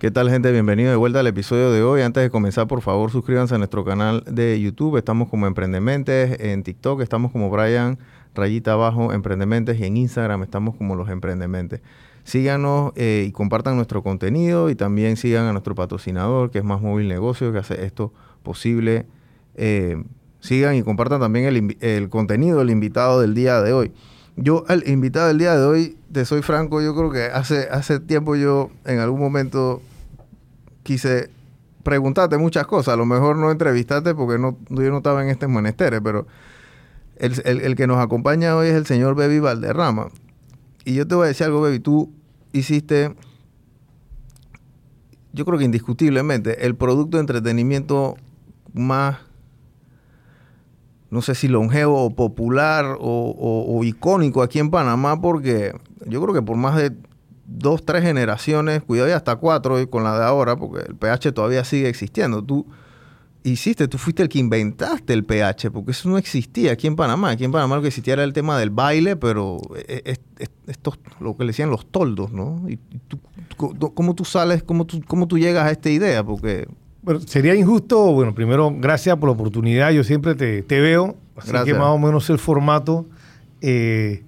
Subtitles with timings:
[0.00, 0.50] ¿Qué tal gente?
[0.50, 2.00] Bienvenido de vuelta al episodio de hoy.
[2.00, 4.96] Antes de comenzar, por favor, suscríbanse a nuestro canal de YouTube.
[4.96, 7.98] Estamos como Emprendementes, en TikTok estamos como Brian
[8.34, 11.82] Rayita Abajo Emprendementes y en Instagram estamos como Los Emprendementes.
[12.24, 16.80] Síganos eh, y compartan nuestro contenido y también sigan a nuestro patrocinador que es Más
[16.80, 18.10] Móvil Negocio que hace esto
[18.42, 19.04] posible.
[19.56, 20.02] Eh,
[20.40, 23.92] sigan y compartan también el, el contenido del invitado del día de hoy.
[24.36, 28.00] Yo, el invitado del día de hoy, te soy franco, yo creo que hace, hace
[28.00, 29.82] tiempo yo en algún momento
[30.90, 31.30] quise
[31.84, 32.94] preguntarte muchas cosas.
[32.94, 36.26] A lo mejor no entrevistarte porque no, yo no estaba en este menesteres, pero
[37.16, 40.08] el, que nos acompaña hoy es el señor Baby Valderrama.
[40.84, 41.78] Y yo te voy a decir algo, Baby.
[41.78, 42.12] Tú
[42.52, 43.14] hiciste,
[45.32, 48.16] yo creo que indiscutiblemente, el producto de entretenimiento
[48.72, 49.18] más,
[51.10, 55.72] no sé si longevo o popular o icónico aquí en Panamá, porque
[56.04, 56.96] yo creo que por más de
[57.50, 61.32] dos, tres generaciones, cuidado y hasta cuatro y con la de ahora, porque el pH
[61.32, 62.42] todavía sigue existiendo.
[62.42, 62.66] Tú
[63.42, 67.30] hiciste, tú fuiste el que inventaste el pH, porque eso no existía aquí en Panamá.
[67.30, 70.20] Aquí en Panamá lo que existía era el tema del baile, pero es,
[70.66, 72.68] esto, lo que le decían los toldos, ¿no?
[72.68, 73.18] Y tú,
[73.56, 76.24] ¿Cómo tú sales, cómo tú, cómo tú llegas a esta idea?
[76.24, 76.66] Porque...
[77.02, 81.72] Bueno, sería injusto, bueno, primero, gracias por la oportunidad, yo siempre te, veo, así que
[81.72, 83.06] más o menos el formato.
[83.62, 84.22] Eh,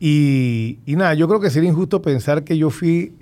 [0.00, 3.14] y, nada, yo creo que sería injusto pensar que yo fui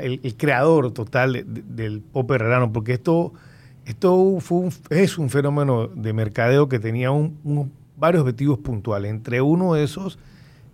[0.00, 3.32] el, creador total del pop herrerano, porque esto,
[3.86, 9.10] esto fue es un fenómeno de mercadeo que tenía un, varios objetivos puntuales.
[9.10, 10.18] Entre uno de esos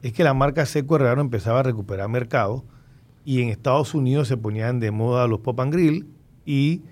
[0.03, 2.65] es que la marca Seco Herrerano empezaba a recuperar mercado
[3.25, 6.07] y en Estados Unidos se ponían de moda los pop and grill
[6.45, 6.83] y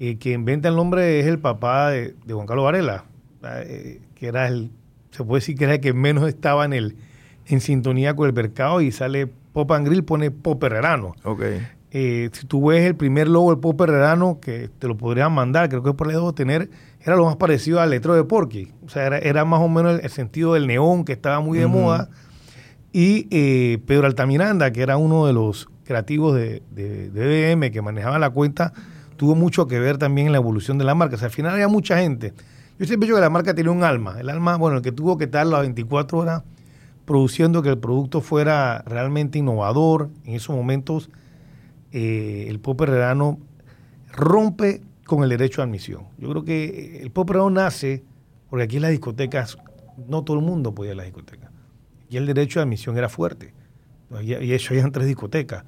[0.00, 3.04] eh, quien inventa el nombre es el papá de, Juan Carlos Varela,
[3.44, 4.70] eh, que era el,
[5.10, 6.96] se puede decir que era el que menos estaba en el
[7.54, 11.14] en sintonía con el mercado y sale Pop and Grill, pone Pop Herrerano.
[11.24, 11.66] Okay.
[11.90, 15.68] Eh, si tú ves el primer logo del Pop Herrerano, que te lo podrían mandar,
[15.68, 18.72] creo que por debo tener, era lo más parecido al letro de Porky.
[18.84, 22.08] O sea, era, más o menos el, sentido del neón que estaba muy de moda.
[22.92, 27.82] Y eh, Pedro Altamiranda, que era uno de los creativos de, de, de BM que
[27.82, 28.72] manejaba la cuenta,
[29.16, 31.16] tuvo mucho que ver también en la evolución de la marca.
[31.16, 32.32] O sea, al final había mucha gente.
[32.78, 34.16] Yo siempre he dicho que la marca tenía un alma.
[34.18, 36.42] El alma, bueno, el que tuvo que estar las 24 horas
[37.04, 40.10] produciendo que el producto fuera realmente innovador.
[40.24, 41.10] En esos momentos,
[41.92, 43.38] eh, el pop herrerano
[44.12, 46.04] rompe con el derecho a admisión.
[46.18, 48.04] Yo creo que el pop herrerano nace
[48.52, 49.56] porque aquí en las discotecas,
[50.08, 51.50] no todo el mundo podía ir a las discotecas.
[52.10, 53.54] Y el derecho a admisión era fuerte.
[54.20, 55.64] Y, eso habían tres discotecas,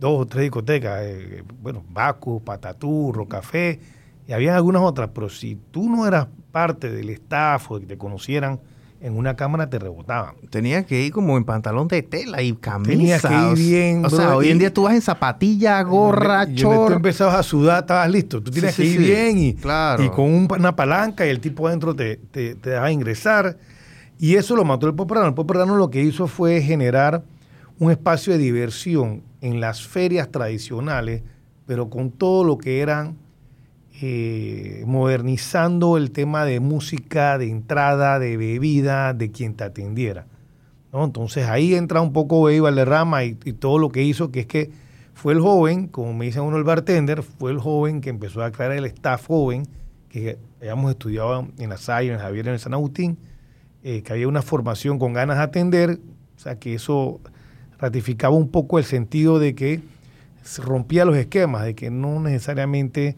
[0.00, 3.78] dos o tres discotecas, eh, bueno, Bacu, Patatú, Rocafé,
[4.26, 7.96] y había algunas otras, pero si tú no eras parte del staff o que te
[7.96, 8.58] conocieran,
[9.00, 10.34] en una cámara te rebotaban.
[10.50, 12.90] Tenías que ir como en pantalón de tela y camisa.
[12.90, 14.04] Tenías que ir bien.
[14.04, 16.88] O sea, hoy en día tú vas en zapatilla, gorra, chor.
[16.88, 18.42] Tú empezabas a sudar, estabas listo.
[18.42, 22.16] Tú tienes que ir bien y, y con una palanca y el tipo adentro te,
[22.16, 23.56] te, te dejaba ingresar.
[24.18, 25.28] Y eso lo mató el Poprano.
[25.28, 27.22] El Poprano lo que hizo fue generar
[27.78, 31.22] un espacio de diversión en las ferias tradicionales,
[31.66, 33.16] pero con todo lo que eran
[34.00, 40.26] eh, modernizando el tema de música, de entrada, de bebida, de quien te atendiera.
[40.92, 44.46] Entonces ahí entra un poco Baby Valderrama y, y todo lo que hizo, que es
[44.46, 44.70] que
[45.14, 48.52] fue el joven, como me dice uno el bartender, fue el joven que empezó a
[48.52, 49.66] crear el staff joven,
[50.08, 53.18] que habíamos estudiado en la SAI, en Javier, en el San Agustín,
[53.82, 55.98] eh, que había una formación con ganas de atender,
[56.36, 57.20] o sea que eso
[57.78, 59.80] ratificaba un poco el sentido de que
[60.58, 63.16] rompía los esquemas, de que no necesariamente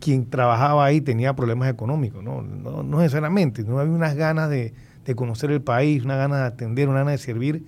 [0.00, 4.72] quien trabajaba ahí tenía problemas económicos, no, no, necesariamente, no había unas ganas de,
[5.16, 7.64] conocer el país, una ganas de atender, una ganas de servir,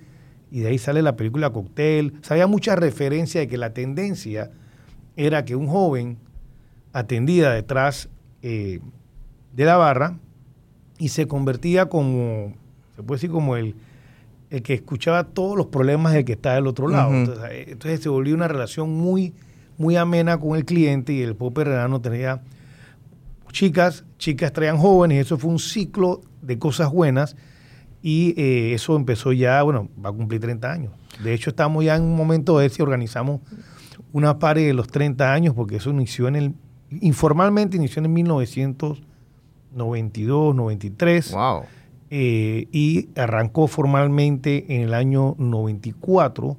[0.49, 2.13] y de ahí sale la película Cocktail.
[2.13, 4.49] O había mucha referencia de que la tendencia
[5.17, 6.17] era que un joven
[6.93, 8.07] atendía detrás
[8.43, 8.79] eh,
[9.51, 10.17] de la barra
[10.97, 12.53] y se convertía como,
[12.95, 13.75] se puede decir como el,
[14.49, 17.13] el que escuchaba todos los problemas del que está del otro lado.
[17.13, 19.33] entonces, eh, entonces, se volvió una relación muy
[19.77, 22.41] muy amena con el cliente y el pop herrerano tenía
[23.51, 27.37] chicas, chicas traían jóvenes, eso fue un ciclo de cosas buenas
[28.01, 30.91] y eh, eso empezó ya, bueno, va a cumplir 30 años.
[31.23, 33.39] De hecho, estamos ya en un momento de si organizamos
[34.11, 36.53] una pared de los 30 años, porque eso inició en el,
[37.01, 41.31] informalmente inició en 1992, 93.
[41.31, 41.61] Wow.
[42.09, 46.57] Eh, y arrancó formalmente en el año 94,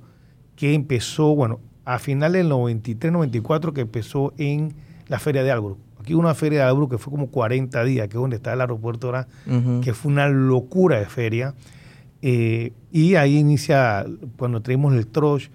[0.56, 4.75] que empezó, bueno, a finales del 93-94 que empezó en
[5.08, 5.78] la Feria de Albrook.
[6.00, 8.60] Aquí una Feria de Albrook que fue como 40 días, que es donde está el
[8.60, 9.26] aeropuerto ahora,
[9.82, 11.54] que fue una locura de feria.
[12.22, 15.48] Eh, y ahí inicia, cuando traemos el trosh,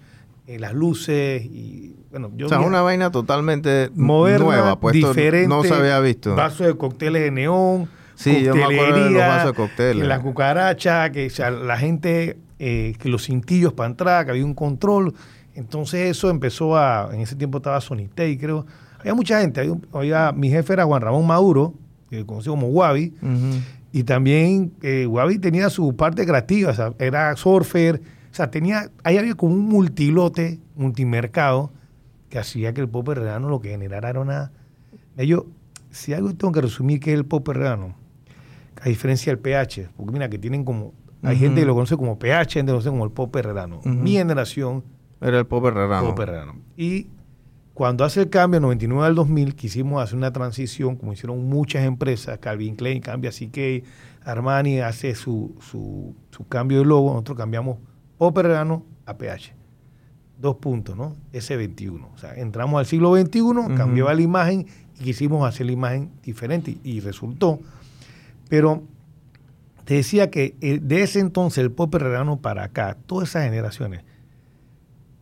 [0.46, 5.48] eh, las luces, y bueno, yo o sea, una vaina totalmente moderna, nueva, pues diferente.
[5.48, 6.34] No se había visto.
[6.34, 7.88] Vasos de cócteles de neón.
[8.16, 10.06] Sí, yo me acuerdo de los vasos de cócteles.
[10.06, 11.30] La cucaracha, que
[11.62, 15.14] la gente, eh, que los cintillos para entrar, que había un control.
[15.54, 18.66] Entonces eso empezó a, en ese tiempo estaba Sonitei, creo.
[18.98, 19.72] Había mucha gente.
[19.92, 21.74] Había, mi jefe era Juan Ramón Maduro,
[22.08, 23.14] que conocí como Wabi.
[23.92, 28.00] Y también eh, Wabi tenía su parte creativa, o sea, era surfer.
[28.30, 31.72] O sea, tenía, ahí había como un multilote, multimercado,
[32.28, 34.52] que hacía que el pop herrano lo que generara era una...
[35.16, 35.46] Yo,
[35.90, 37.96] si algo tengo que resumir que es el pop herrano,
[38.80, 40.94] a diferencia del PH, porque mira que tienen como...
[41.22, 43.80] Hay gente que lo conoce como PH, gente que lo conoce como el pop herrano.
[43.84, 44.84] Mi generación...
[45.20, 46.14] Era el pop herrano.
[46.14, 46.26] Pop
[46.76, 47.08] Y
[47.74, 52.38] cuando hace el cambio, 99 al 2000, quisimos hacer una transición, como hicieron muchas empresas,
[52.38, 53.84] Calvin Klein cambia que
[54.24, 57.78] Armani hace su, su, su cambio de logo, nosotros cambiamos
[58.18, 59.60] Pop herrano a PH
[60.40, 61.16] dos puntos, ¿no?
[61.32, 62.08] S21.
[62.14, 64.66] O sea, entramos al siglo XXI, cambió la imagen
[64.98, 67.60] y quisimos hacer la imagen diferente y, resultó.
[68.48, 68.82] Pero
[69.84, 74.02] te decía que eh, de ese entonces, el pop herrerano para acá, todas esas generaciones,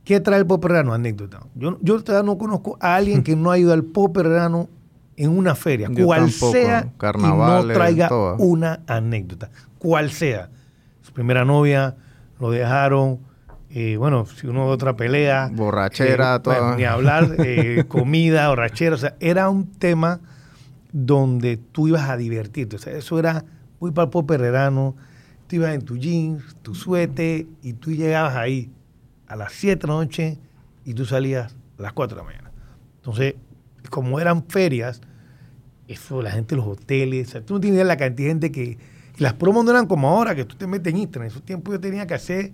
[0.08, 0.94] ¿qué trae el pop herrerano?
[0.94, 1.40] Anécdota.
[1.55, 4.70] Yo, yo todavía no conozco a alguien que no ha ido al pop herrerano
[5.19, 8.08] en una feria, cual sea, Carnaval, no traiga
[8.38, 10.49] una anécdota, cual sea.
[11.02, 11.96] Su primera novia,
[12.40, 13.19] lo dejaron,
[13.69, 15.50] eh, bueno, si uno de otra pelea.
[15.52, 16.76] Borrachera, eh, todo.
[16.76, 18.94] ni hablar, eh, comida, borrachera.
[18.94, 20.20] O sea, era un tema
[20.90, 22.76] donde tú ibas a divertirte.
[22.76, 23.44] O sea, eso era
[23.78, 24.96] muy para el pop herrerano.
[25.49, 28.70] Tú ibas en tu jeans, tu suete, y tú llegabas ahí
[29.29, 30.39] a las 7 de la noche
[30.85, 32.51] y tú salías a las 4 de la mañana.
[32.97, 33.35] Entonces,
[33.91, 35.01] como eran ferias,
[35.87, 38.31] eso, la gente, los hoteles, o sea, tú no tienes idea de la cantidad de
[38.31, 38.79] gente que.
[39.19, 41.27] las promos no eran como ahora, que tú te metes en Instagram.
[41.27, 42.53] En esos tiempos yo tenía que hacer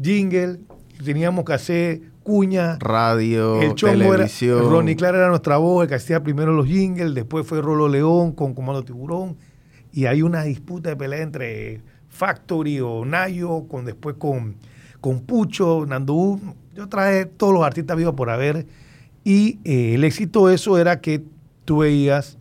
[0.00, 0.60] jingle,
[1.04, 2.78] teníamos que hacer cuña.
[2.78, 4.70] Radio, el televisión.
[4.70, 8.32] Ronnie Clara era nuestra voz, el que hacía primero los jingles, después fue Rolo León
[8.32, 9.36] con Comando Tiburón.
[9.92, 14.56] Y hay una disputa de pelea entre Factory o Nayo, con, después con,
[15.02, 16.40] con Pucho, Nando
[16.74, 18.66] Yo traje todos los artistas vivos por haber.
[19.24, 21.22] Y eh, el éxito de eso era que
[21.66, 22.38] tú veías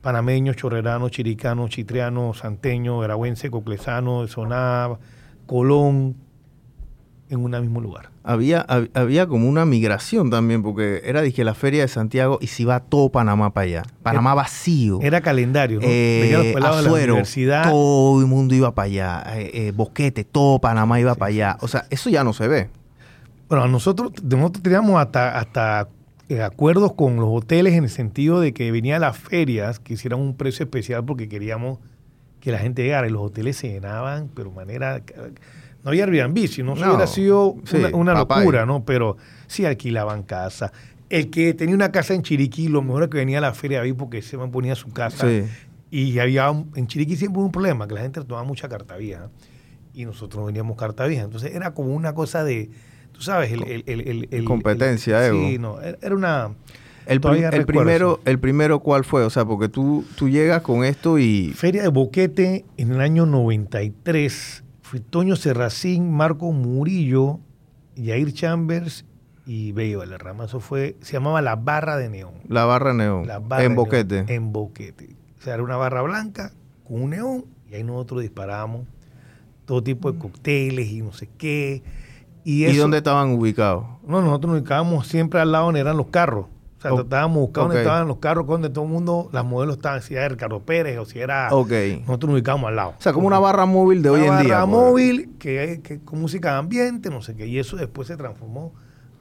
[0.00, 4.98] panameños, chorreranos, chiricanos, chitrianos, santeño, veragüense, coclesano, soná,
[5.46, 6.16] Colón,
[7.28, 8.13] en un mismo lugar.
[8.26, 12.62] Había, había como una migración también, porque era dije la feria de Santiago y se
[12.62, 13.82] iba todo Panamá para allá.
[14.02, 14.98] Panamá vacío.
[15.02, 15.86] Era calendario, ¿no?
[15.86, 17.22] Eh, Azuero,
[17.64, 19.24] todo el mundo iba para allá.
[19.36, 21.58] Eh, eh, Boquete, todo Panamá iba para allá.
[21.60, 22.70] O sea, eso ya no se ve.
[23.46, 25.88] Bueno, nosotros, nosotros teníamos hasta, hasta
[26.30, 30.18] eh, acuerdos con los hoteles en el sentido de que venían las ferias que hicieran
[30.18, 31.78] un precio especial porque queríamos
[32.40, 35.02] que la gente llegara y los hoteles se llenaban, pero manera
[35.84, 37.56] no había Airbnb, si no, hubiera sido
[37.92, 38.84] una, locura, ¿no?
[38.84, 40.72] Pero sí alquilaban casa.
[41.10, 43.82] El que tenía una casa en Chiriquí, lo mejor es que venía a la feria
[43.82, 45.26] ahí porque se me ponía su casa.
[45.90, 49.28] Y había en Chiriquí siempre un problema, que la gente tomaba mucha carta vieja
[49.92, 51.24] y nosotros no veníamos carta vieja.
[51.24, 52.70] Entonces era como una cosa de,
[53.12, 53.84] tú sabes, el...
[53.86, 55.38] el, Competencia, Evo.
[55.38, 56.50] Sí, no, era una...
[57.06, 57.20] El,
[57.52, 59.24] el primero, el primero, ¿cuál fue?
[59.24, 61.52] O sea, porque tú, tú llegas con esto y...
[61.54, 64.63] Feria de Boquete en el año 93
[65.10, 67.40] Toño Serracín, Marco Murillo,
[67.96, 69.04] Yair Chambers
[69.46, 70.44] y Bello Valderrama.
[70.44, 72.34] Eso fue, se llamaba la barra de neón.
[72.48, 73.28] La barra de neón.
[73.58, 74.24] en boquete.
[74.28, 75.16] en boquete.
[75.38, 76.52] O sea, era una barra blanca
[76.86, 78.86] con un neón y ahí nosotros disparábamos
[79.64, 81.82] todo tipo de cócteles y no sé qué.
[82.44, 83.86] ¿Y, dónde estaban ubicados?
[84.06, 86.46] No, nosotros nos ubicábamos siempre al lado donde eran los carros
[86.88, 90.14] sea, estábamos buscando dónde estaban los carros, donde todo el mundo, las modelos estaban, si
[90.14, 91.48] era Ricardo Pérez o si era.
[91.50, 92.94] Nosotros nos ubicábamos al lado.
[92.98, 94.30] O sea, como una barra móvil de hoy en día.
[94.30, 94.68] Una barra pues.
[94.68, 97.46] móvil que, que, con música de ambiente, no sé qué.
[97.46, 98.72] Y eso después se transformó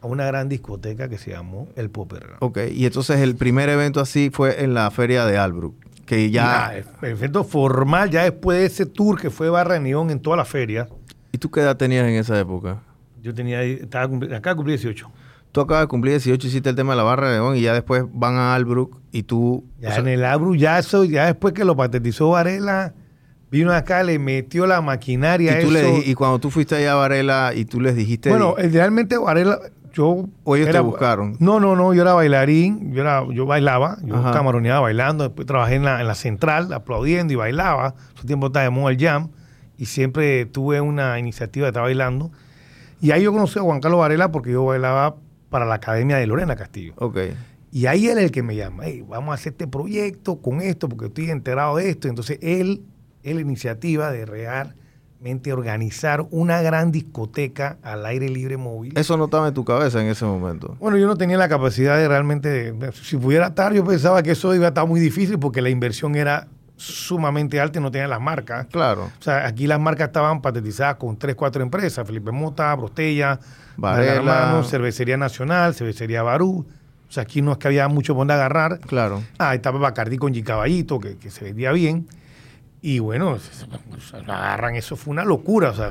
[0.01, 2.31] a una gran discoteca que se llamó El Popper.
[2.39, 5.75] Ok, y entonces el primer evento así fue en la feria de Albrook.
[6.05, 6.73] Que ya.
[6.75, 10.35] el evento formal, ya después de ese tour que fue Barra de Neón en toda
[10.35, 10.89] la feria.
[11.31, 12.81] ¿Y tú qué edad tenías en esa época?
[13.21, 15.09] Yo tenía, estaba, acá cumplí 18
[15.53, 17.73] tú acabas de cumplir 18, hiciste el tema de la barra de León y ya
[17.73, 19.63] después van a Albrook y tú...
[19.79, 22.95] Ya en el Albrook, ya eso, ya después que lo patentizó Varela,
[23.51, 26.95] vino acá, le metió la maquinaria y, tú Le, y cuando tú fuiste allá a
[26.95, 28.29] Varela y tú les dijiste...
[28.29, 29.59] Bueno, realmente Varela,
[29.93, 30.25] yo...
[30.43, 31.37] ¿O ellos te buscaron?
[31.39, 35.75] No, no, no, yo era bailarín, yo, era, yo bailaba, yo camaroneaba bailando, después trabajé
[35.75, 39.29] en la, en la central aplaudiendo y bailaba, su tiempo estaba de moda el jam
[39.77, 42.31] y siempre tuve una iniciativa de estar bailando.
[43.01, 45.17] Y ahí yo conocí a Juan Carlos Varela porque yo bailaba
[45.53, 46.95] para la Academia de Lorena Castillo.
[46.97, 47.19] Ok.
[47.71, 50.61] Y ahí él es el que me llama, hey, vamos a hacer este proyecto con
[50.61, 52.07] esto, porque estoy enterado de esto.
[52.07, 52.81] Entonces él,
[53.21, 54.73] él la iniciativa de rear
[55.53, 58.97] organizar una gran discoteca al aire libre móvil.
[58.97, 60.75] Eso no estaba en tu cabeza en ese momento.
[60.79, 64.55] Bueno, yo no tenía la capacidad de realmente, si pudiera estar, yo pensaba que eso
[64.55, 66.47] iba a estar muy difícil porque la inversión era
[66.83, 68.67] sumamente alta y no tenía las marcas.
[68.67, 69.09] Claro.
[69.19, 73.39] O sea, aquí las marcas estaban patentizadas con tres, cuatro empresas, Felipe Mota, Brostella,
[73.77, 76.65] Varela, Cervecería Nacional, Cervecería Barú.
[77.07, 78.79] O sea, aquí no es que había mucho donde agarrar.
[78.79, 79.23] Claro.
[79.37, 82.07] Ah, estaba Bacardi con G Caballito, que, que se vendía bien.
[82.81, 83.37] Y bueno,
[84.27, 85.69] agarran, eso fue una locura.
[85.69, 85.89] O sea,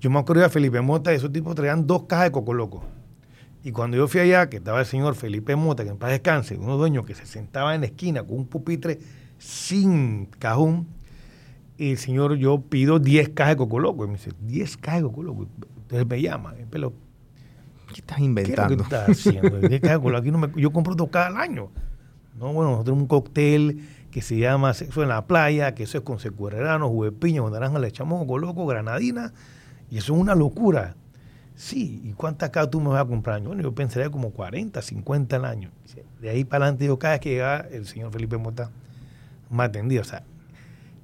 [0.00, 2.84] yo me acuerdo de Felipe Mota, esos tipos traían dos cajas de Coco Loco.
[3.62, 6.56] Y cuando yo fui allá, que estaba el señor Felipe Mota, que en paz descanse,
[6.56, 9.00] uno dueño que se sentaba en la esquina con un pupitre
[9.40, 10.86] sin cajón,
[11.78, 14.04] y el señor, yo pido 10 cajas de Coco Loco.
[14.04, 15.46] Y me dice, 10 cajas de Coco Loco.
[15.82, 16.92] Entonces me llama, pero,
[17.88, 18.76] ¿qué estás inventando?
[18.76, 19.58] ¿Qué, estás haciendo?
[19.68, 20.58] 10 cajas de Coco Loco.
[20.58, 21.70] yo compro dos cajas al año.
[22.38, 25.96] No, bueno, nosotros tenemos un cóctel que se llama Sexo en la Playa, que eso
[25.96, 29.32] es con secuerrano, jugo de piña, con naranja, le echamos loco, granadina,
[29.90, 30.96] y eso es una locura.
[31.54, 33.40] Sí, ¿y cuántas acá tú me vas a comprar?
[33.40, 35.70] Bueno, yo pensaría como 40, 50 al año.
[36.20, 38.70] De ahí para adelante, yo cada vez que llegaba, el señor Felipe Mota
[39.50, 40.00] me atendía.
[40.00, 40.22] O sea,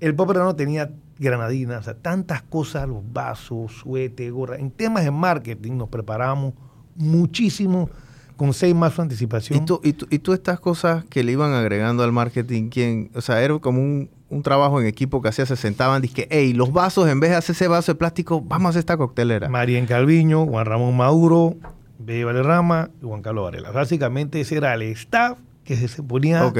[0.00, 4.56] el no tenía granadina, o sea, tantas cosas, los vasos, suete, gorra.
[4.56, 6.54] En temas de marketing nos preparábamos
[6.94, 7.90] muchísimo
[8.36, 9.62] con seis más anticipación.
[9.62, 13.10] ¿Y tú, y, tú, y tú estas cosas que le iban agregando al marketing, ¿quién?
[13.14, 14.10] O sea, era como un,
[14.42, 17.54] trabajo en equipo que hacía, se sentaban, dije, hey, los vasos, en vez de hacer
[17.54, 19.48] ese vaso de plástico, vamos a hacer esta coctelera.
[19.48, 21.56] María en Calviño, Juan Ramón Maduro,
[21.98, 23.70] Bebe Valerrama y Juan Carlos Varela.
[23.70, 26.44] Básicamente ese era el staff que se ponía...
[26.44, 26.58] Ok.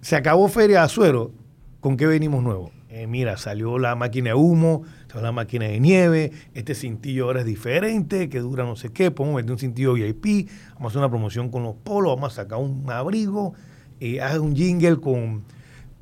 [0.00, 1.32] Se acabó Feria de Azuero,
[1.80, 2.70] ¿con qué venimos nuevo?
[2.88, 7.40] Eh, mira, salió la máquina de humo, salió la máquina de nieve, este cintillo ahora
[7.40, 10.98] es diferente, que dura no sé qué, podemos meter un cintillo VIP, vamos a hacer
[10.98, 13.54] una promoción con los polos, vamos a sacar un abrigo,
[14.00, 15.42] eh, haz un jingle con,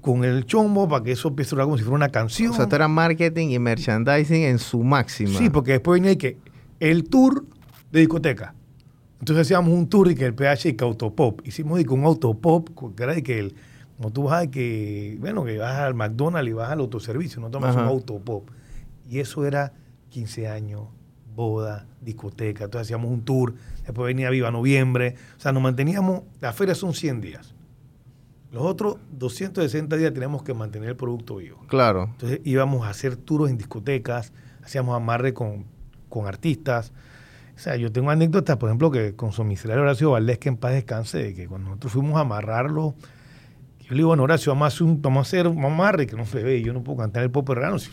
[0.00, 2.50] con el chombo para que eso empiece a sonar como si fuera una canción.
[2.50, 5.36] O sea, esto era marketing y merchandising en su máxima.
[5.36, 6.38] Sí, porque después venía que
[6.78, 7.44] el tour
[7.90, 8.54] de discoteca.
[9.18, 11.40] Entonces hacíamos un tour y que el PH y que autopop.
[11.46, 13.54] Hicimos un autopop, que era de que el
[13.96, 17.74] como tú vas que, bueno, que vas al McDonald's y vas al autoservicio, no tomas
[17.74, 18.48] un autopop.
[19.08, 19.72] Y eso era
[20.10, 20.82] 15 años,
[21.34, 22.64] boda, discoteca.
[22.64, 25.14] Entonces hacíamos un tour, después venía Viva Noviembre.
[25.36, 27.54] O sea, nos manteníamos, la feria son 100 días.
[28.52, 31.62] Los otros 260 días tenemos que mantener el producto vivo.
[31.66, 32.04] Claro.
[32.12, 35.64] Entonces íbamos a hacer tours en discotecas, hacíamos amarre con,
[36.08, 36.92] con artistas.
[37.54, 40.58] O sea, yo tengo anécdotas, por ejemplo, que con su miserable Horacio Valdés, que en
[40.58, 42.94] paz descanse, de que cuando nosotros fuimos a amarrarlo
[43.86, 46.26] yo le digo, bueno, Horacio, vamos a hacer, un, vamos a hacer mamarre, que no
[46.26, 47.88] se ve, yo no puedo cantar el pop errano, si,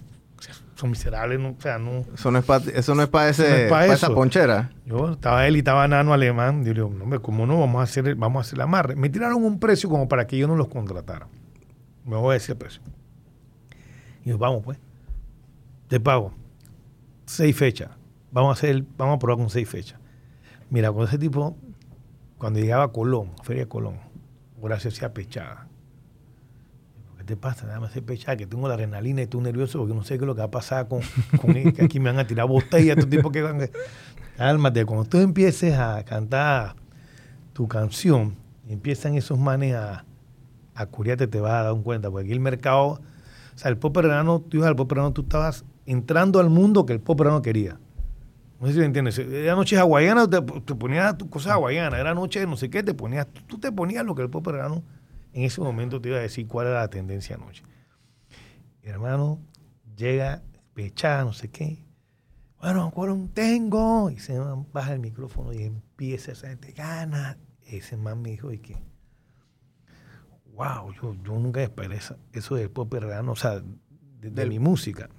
[0.73, 2.03] son miserables, no, o sea, no...
[2.15, 4.71] Eso no es para eso no es para ese, esa ponchera.
[4.87, 7.59] Yo estaba él y estaba Nano Alemán, yo le digo, no, hombre, ¿cómo no?
[7.59, 8.95] Vamos a hacer, vamos a hacer el amarre.
[8.95, 11.27] Me tiraron un precio como para que yo no los contratara.
[12.05, 12.81] Me voy a decir el precio.
[14.25, 14.79] Y yo, vamos pues,
[15.89, 16.33] te pago
[17.27, 17.91] seis fechas.
[18.31, 19.99] Vamos a hacer, vamos a probar con seis fechas.
[20.71, 21.55] Mira, con ese tipo,
[22.39, 23.99] cuando llegaba a Colón, Feria de Colón,
[24.59, 25.67] Horacio hacía pechada
[27.23, 27.65] ¿qué te pasa?
[27.65, 30.27] Déjame hacer pechada, que tengo la adrenalina y estoy nervioso porque no sé qué es
[30.27, 31.01] lo que va a pasar con,
[31.41, 33.69] con él, que aquí me van a tirar botellas, tu tipo que van
[34.37, 36.75] Cálmate, cuando tú empieces a cantar
[37.53, 38.35] tu canción
[38.67, 40.05] empiezan esos manes a,
[40.75, 42.99] a curiarte, te vas a dar cuenta, porque aquí el mercado, o
[43.55, 46.93] sea, el pop peruano, tú ibas al pop peruano, tú estabas entrando al mundo que
[46.93, 47.79] el pop peruano quería.
[48.59, 49.19] No sé si me entiendes.
[49.19, 51.99] Era noche hawaiana, te, te ponías tus cosas hawaianas.
[51.99, 54.83] Era noche no sé qué, te ponías, tú te ponías lo que el pop peruano
[55.33, 57.63] en ese momento te iba a decir cuál era la tendencia anoche.
[58.83, 59.39] hermano
[59.95, 60.41] llega
[60.73, 61.83] pechada, no sé qué.
[62.61, 64.09] Bueno, ¿cuál tengo?
[64.09, 64.39] Y se
[64.71, 67.37] baja el micrófono y empieza a hacer, te gana.
[67.67, 68.77] Ese man me dijo, ¿y qué?
[70.53, 71.99] Wow, yo, yo nunca esperé
[72.31, 73.61] eso, del pop perrano, o sea,
[74.21, 75.09] de, mi música.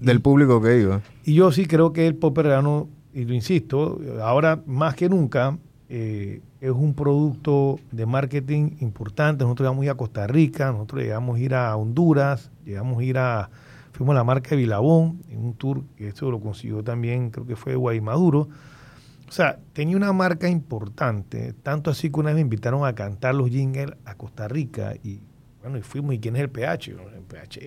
[0.00, 1.00] del público que iba.
[1.24, 5.56] Y yo sí creo que el pop perrano, y lo insisto, ahora más que nunca,
[5.88, 9.44] eh, es un producto de marketing importante.
[9.44, 13.04] Nosotros llegamos a ir a Costa Rica, nosotros llegamos a ir a Honduras, llegamos a
[13.04, 13.50] ir a,
[13.92, 17.46] fuimos a la marca de Vilabón, en un tour, que esto lo consiguió también, creo
[17.46, 18.48] que fue Guaymaduro.
[19.28, 23.34] O sea, tenía una marca importante, tanto así que una vez me invitaron a cantar
[23.34, 25.20] los jingles a Costa Rica y
[25.62, 26.90] bueno, y fuimos, ¿y quién es el PH?
[26.90, 27.58] El PH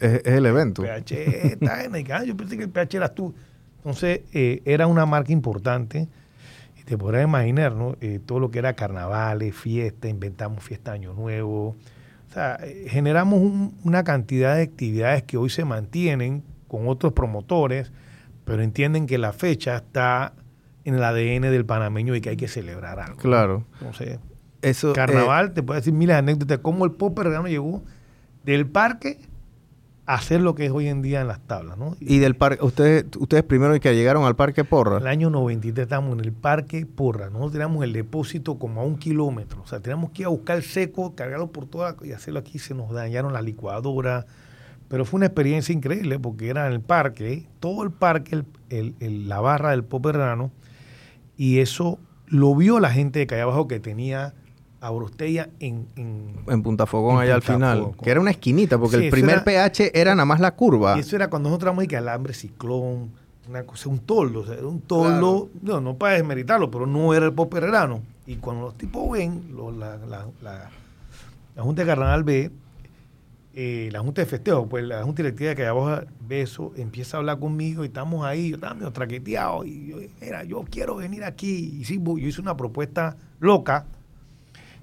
[0.00, 0.84] es, el evento.
[0.84, 3.32] El PH está en el, yo pensé que el PH eras tú.
[3.78, 6.08] Entonces, eh, era una marca importante
[6.86, 7.96] te podrás imaginar, ¿no?
[8.00, 11.70] Eh, todo lo que era carnavales, fiestas, inventamos fiesta Año Nuevo.
[12.28, 13.40] O sea, eh, generamos
[13.82, 17.90] una cantidad de actividades que hoy se mantienen con otros promotores,
[18.44, 20.32] pero entienden que la fecha está
[20.84, 23.16] en el ADN del panameño y que hay que celebrar algo.
[23.16, 23.66] Claro.
[23.80, 24.20] Entonces,
[24.62, 27.82] Eso, carnaval, eh, te puedo decir miles de anécdotas, cómo el pop llegó
[28.44, 29.18] del parque
[30.06, 31.76] hacer lo que es hoy en día en las tablas.
[31.76, 31.96] ¿no?
[32.00, 34.98] Y del parque, ustedes, ustedes primero que llegaron al Parque Porra.
[34.98, 38.96] El año 93 estábamos en el Parque Porra, nosotros teníamos el depósito como a un
[38.96, 42.40] kilómetro, o sea, teníamos que ir a buscar el seco, cargarlo por toda y hacerlo
[42.40, 44.26] aquí, se nos dañaron la licuadora,
[44.88, 49.40] pero fue una experiencia increíble porque era en el parque, todo el parque, el, la
[49.40, 50.52] barra del Poperrano,
[51.36, 51.98] y eso
[52.28, 54.34] lo vio la gente de calle abajo que tenía
[54.80, 54.90] a
[55.60, 57.92] en, en, Punta Fogón, allá al final.
[58.02, 60.96] Que era una esquinita, porque el primer pH era nada más la curva.
[60.96, 63.10] Y eso era cuando nosotros éramos que alambre ciclón,
[63.48, 67.14] una cosa, un toldo, o sea, era un toldo, no, no para desmeritarlo, pero no
[67.14, 68.02] era el popererano.
[68.26, 72.50] Y cuando los tipos ven, la, la, la, Junta de Carnaval ve,
[73.54, 77.20] eh, la Junta de Festejo, pues la Junta Directiva que abajo ve eso, empieza a
[77.20, 81.22] hablar conmigo y estamos ahí, yo estaba medio traqueteado y yo, era, yo quiero venir
[81.24, 81.78] aquí.
[81.80, 83.86] Y sí, yo hice una propuesta loca,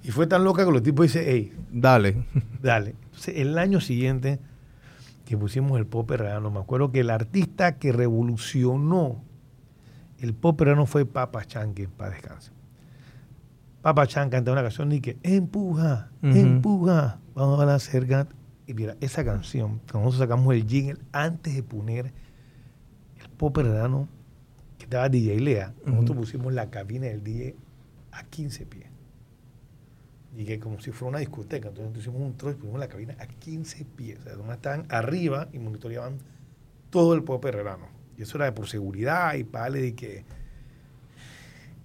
[0.04, 2.26] y fue tan loca que los tipos dicen, hey, dale.
[2.62, 2.96] Dale.
[3.06, 4.40] Entonces, el año siguiente
[5.26, 9.24] que pusimos el pop no me acuerdo que el artista que revolucionó
[10.20, 12.52] el pop no fue Papa Chanque, para descanse.
[13.82, 18.28] Papa Chan cantaba una canción y que empuja, empuja, vamos a la cerca.
[18.66, 22.14] Y mira, esa canción, cuando nosotros sacamos el jingle antes de poner
[23.20, 27.56] el pop que estaba DJ Lea, nosotros pusimos la cabina del DJ
[28.12, 28.94] a 15 pies
[30.36, 31.70] y que como si fuera una discoteca.
[31.70, 34.20] Entonces hicimos un trozo y pusimos la cabina a 15 pies.
[34.20, 36.18] O sea, donde estaban arriba y monitoreaban
[36.90, 37.88] todo el pueblo herrerano.
[38.18, 40.26] Y eso era por seguridad y pale y que...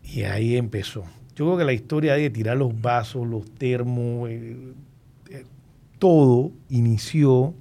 [0.03, 1.05] Y ahí empezó.
[1.35, 4.73] Yo creo que la historia de tirar los vasos, los termos, eh,
[5.29, 5.45] eh,
[5.99, 7.55] todo inició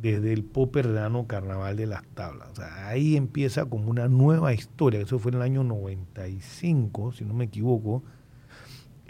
[0.00, 2.48] desde el pop herrerano Carnaval de las Tablas.
[2.52, 5.00] O sea, ahí empieza como una nueva historia.
[5.00, 8.02] Eso fue en el año 95, si no me equivoco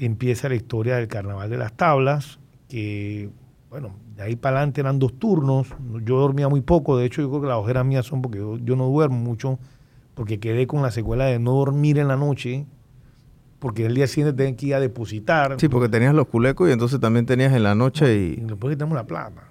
[0.01, 2.39] empieza la historia del Carnaval de las Tablas,
[2.69, 3.31] que,
[3.69, 5.69] bueno, de ahí para adelante eran dos turnos.
[6.05, 8.77] Yo dormía muy poco, de hecho, yo creo que las ojeras mías son porque yo,
[8.77, 9.59] no duermo mucho,
[10.15, 12.67] porque quedé con la secuela de no dormir en la noche,
[13.59, 15.57] porque el día siguiente tenía que ir a depositar.
[15.59, 18.41] Sí, porque tenías los culecos y entonces también tenías en la noche y...
[18.41, 19.45] y después tenemos la plata.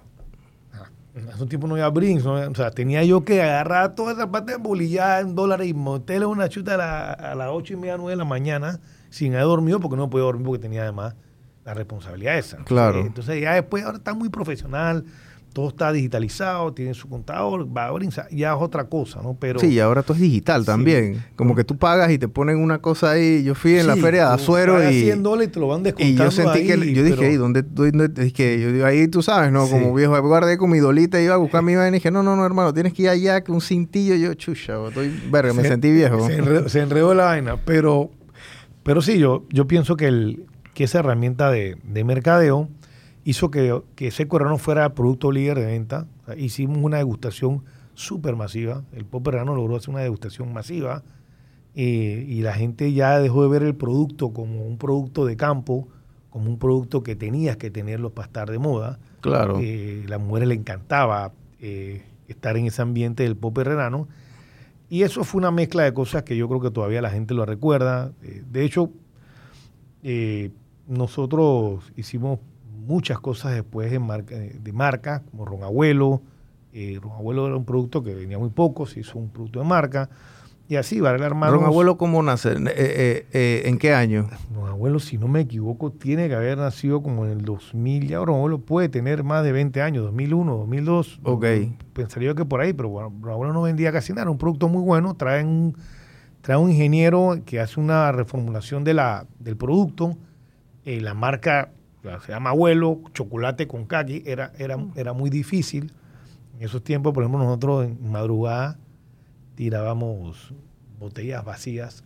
[1.32, 4.52] Hace un tiempo no había brinks, o sea, tenía yo que agarrar toda esa parte
[4.52, 8.16] de bolillada en dólares y una chuta a, a las ocho y media, nueve de
[8.16, 8.80] la mañana
[9.10, 11.14] sin haber dormido porque no podía dormir porque tenía además
[11.64, 12.58] la responsabilidad esa.
[12.64, 13.00] Claro.
[13.00, 15.04] Entonces ya después ahora está muy profesional,
[15.52, 19.36] todo está digitalizado, tiene su contador, va a ya es otra cosa, ¿no?
[19.38, 21.24] Pero sí, y ahora todo es digital también.
[21.34, 23.42] Como que tú pagas y te ponen una cosa ahí.
[23.42, 26.22] Yo fui en la feria de Azuero y 100 dólares y te lo van descontando
[26.22, 29.50] Y yo sentí que yo dije, ¿dónde, dónde es que yo digo, ahí tú sabes,
[29.50, 29.68] ¿no?
[29.68, 32.36] Como viejo, guardé con mi dolita iba a buscar mi vaina y dije, "No, no,
[32.36, 35.90] no, hermano, tienes que ir allá que un cintillo." Yo, chucha, estoy verga, me sentí
[35.90, 36.28] viejo.
[36.68, 38.10] Se enredó, la vaina, pero
[38.82, 42.68] pero sí, yo, yo pienso que, el, que esa herramienta de, mercadeo
[43.24, 46.06] hizo que, que ese no fuera producto líder de venta.
[46.36, 47.62] hicimos una degustación
[47.94, 48.82] súper masiva.
[48.92, 51.02] El Pop logró hacer una degustación masiva
[51.74, 55.88] eh, y la gente ya dejó de ver el producto como un producto de campo,
[56.30, 58.98] como un producto que tenías que tenerlo para estar de moda.
[59.20, 59.58] Claro.
[59.60, 64.08] Eh, a las mujeres le encantaba eh, estar en ese ambiente del Pop herrerano
[64.90, 67.46] y eso fue una mezcla de cosas que yo creo que todavía la gente lo
[67.46, 68.12] recuerda.
[68.24, 68.90] Eh, de hecho,
[70.02, 70.50] eh,
[70.88, 72.40] nosotros hicimos
[72.86, 76.22] muchas cosas después de marca, de marca como Ron Abuelo.
[76.72, 79.64] Eh, Ron Abuelo era un producto que venía muy poco, se hizo un producto de
[79.64, 80.10] marca.
[80.70, 81.56] Y así, Varela Hermanos.
[81.56, 82.52] ¿Ron Abuelo cómo nace?
[82.52, 84.30] Eh, eh, eh, ¿En qué año?
[84.54, 88.06] Ron Abuelo, si no me equivoco, tiene que haber nacido como en el 2000.
[88.06, 91.20] Ya Ron Abuelo puede tener más de 20 años, 2001, 2002.
[91.24, 91.44] Ok.
[91.92, 94.22] Pensaría que por ahí, pero bueno, Ron Abuelo no vendía casi nada.
[94.22, 95.14] Era un producto muy bueno.
[95.14, 95.76] Trae un,
[96.40, 100.16] trae un ingeniero que hace una reformulación de la, del producto.
[100.84, 101.72] la marca
[102.24, 104.22] se llama Abuelo, chocolate con kaki.
[104.24, 105.92] Era, era, era muy difícil.
[106.56, 108.78] En esos tiempos, por ejemplo, nosotros en madrugada
[109.60, 110.54] tirábamos
[110.98, 112.02] botellas vacías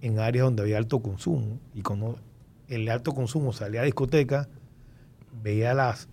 [0.00, 1.60] en áreas donde había alto consumo.
[1.74, 2.18] Y cuando
[2.66, 4.48] el alto consumo salía a discoteca,
[5.44, 6.08] veía las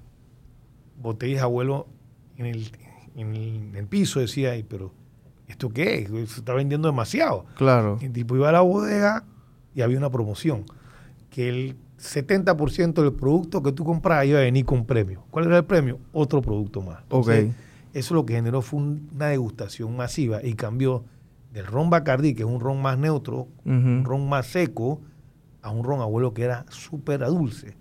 [1.02, 1.88] botellas abuelo
[2.38, 2.72] en el,
[3.16, 4.94] en el, piso, decía, pero
[5.48, 6.30] ¿esto qué es?
[6.30, 7.48] Se está vendiendo demasiado.
[7.56, 7.98] Claro.
[8.00, 9.26] El tipo iba a la bodega
[9.74, 10.66] y había una promoción.
[11.32, 15.24] Que el 70% del producto que tú comprabas iba a venir con premio.
[15.32, 15.98] ¿Cuál era el premio?
[16.14, 17.00] Otro producto más.
[18.00, 21.04] Eso lo que generó fue una degustación masiva y cambió
[21.52, 25.02] del ron Bacardi, que es un ron más neutro, un ron más seco,
[25.62, 27.76] a un ron abuelo que era súper dulce.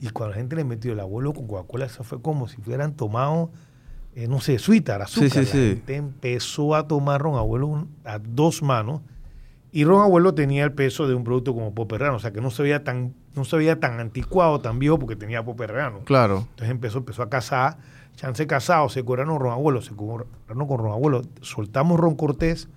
[0.00, 2.94] Y cuando la gente le metió el abuelo con Coca-Cola, eso fue como si fueran
[2.94, 3.50] tomado,
[4.14, 5.30] eh, no sé, suita, azúcar.
[5.30, 9.00] Sí, sí, la gente empezó a tomar ron abuelo a dos manos
[9.72, 12.50] Y Ron Abuelo tenía el peso de un producto como Poperrano, o sea que no
[12.50, 16.00] se veía tan, no se veía tan anticuado, tan viejo porque tenía Poperrano.
[16.04, 16.46] Claro.
[16.50, 17.78] Entonces empezó, empezó a cazar,
[18.18, 22.68] chance casado, se curaron Ron Abuelo, se curaron con Ron Abuelo, soltamos Ron Cortés.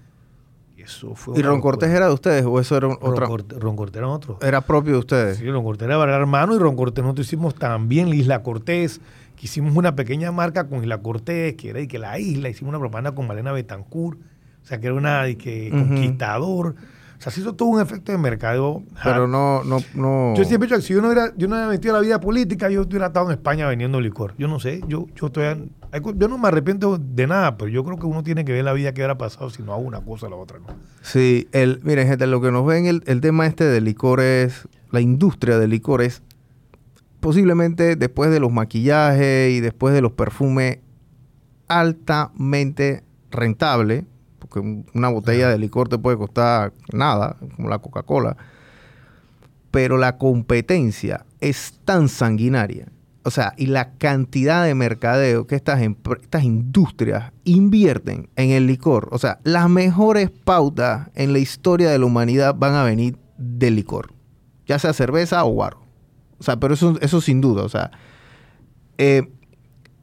[0.78, 3.28] Y eso fue ¿Y Ron Cortés era de ustedes o eso era otra?
[3.28, 4.38] Ron Cortés era otro.
[4.42, 5.38] Era propio de ustedes.
[5.38, 9.02] Sí, Ron Cortés era hermano y Ron Cortés nosotros hicimos también Isla Cortés,
[9.36, 12.70] que hicimos una pequeña marca con Isla Cortés, que era y que la isla, hicimos
[12.70, 14.20] una propaganda con Malena Betancourt
[14.64, 16.76] o sea, que era una que, conquistador.
[17.22, 18.82] O sea, se hizo todo un efecto de mercado.
[19.04, 20.34] Pero no, no, no.
[20.36, 22.04] Yo siempre he dicho que si yo no hubiera, yo no hubiera metido a la
[22.04, 24.34] vida política, yo hubiera estado en España vendiendo licor.
[24.40, 25.72] Yo no sé, yo, yo estoy,
[26.16, 28.74] yo no me arrepiento de nada, pero yo creo que uno tiene que ver la
[28.74, 30.66] vida que hubiera pasado si no hago una cosa o la otra, ¿no?
[31.04, 35.00] Sí, el, miren, gente, lo que nos ven el, el tema este de licores, la
[35.00, 36.24] industria de licores,
[37.20, 40.80] posiblemente después de los maquillajes y después de los perfumes,
[41.68, 44.08] altamente rentable
[44.52, 48.36] porque una botella de licor te puede costar nada, como la Coca-Cola.
[49.72, 52.88] Pero la competencia es tan sanguinaria.
[53.24, 59.08] O sea, y la cantidad de mercadeo que estas, estas industrias invierten en el licor.
[59.12, 63.76] O sea, las mejores pautas en la historia de la humanidad van a venir del
[63.76, 64.14] licor.
[64.66, 65.82] Ya sea cerveza o guaro.
[66.40, 67.64] O sea, pero eso, eso sin duda.
[67.64, 67.92] O sea,
[68.98, 69.32] eh,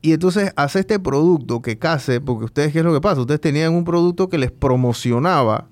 [0.00, 3.20] y entonces hace este producto que case, porque ustedes, ¿qué es lo que pasa?
[3.20, 5.66] Ustedes tenían un producto que les promocionaba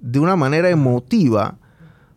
[0.00, 1.56] de una manera emotiva,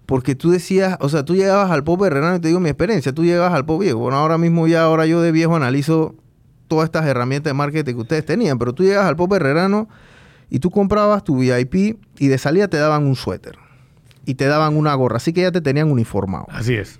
[0.05, 3.13] porque tú decías, o sea, tú llegabas al pop herrerano y te digo mi experiencia,
[3.13, 3.99] tú llegabas al pop viejo.
[3.99, 6.15] Bueno, ahora mismo ya, ahora yo de viejo analizo
[6.67, 9.87] todas estas herramientas de marketing que ustedes tenían, pero tú llegas al pop herrerano
[10.49, 13.57] y tú comprabas tu VIP y de salida te daban un suéter
[14.25, 16.45] y te daban una gorra, así que ya te tenían uniformado.
[16.49, 16.99] Así es.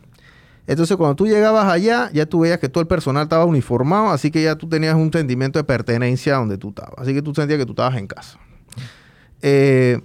[0.68, 4.32] Entonces, cuando tú llegabas allá, ya tú veías que todo el personal estaba uniformado, así
[4.32, 6.94] que ya tú tenías un sentimiento de pertenencia a donde tú estabas.
[6.98, 8.38] Así que tú sentías que tú estabas en casa.
[9.42, 10.02] Eh,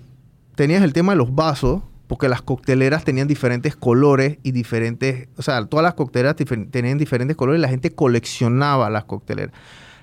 [0.55, 5.43] tenías el tema de los vasos, porque las cocteleras tenían diferentes colores y diferentes, o
[5.43, 6.37] sea, todas las cocteleras
[6.71, 9.53] tenían diferentes colores y la gente coleccionaba las cocteleras.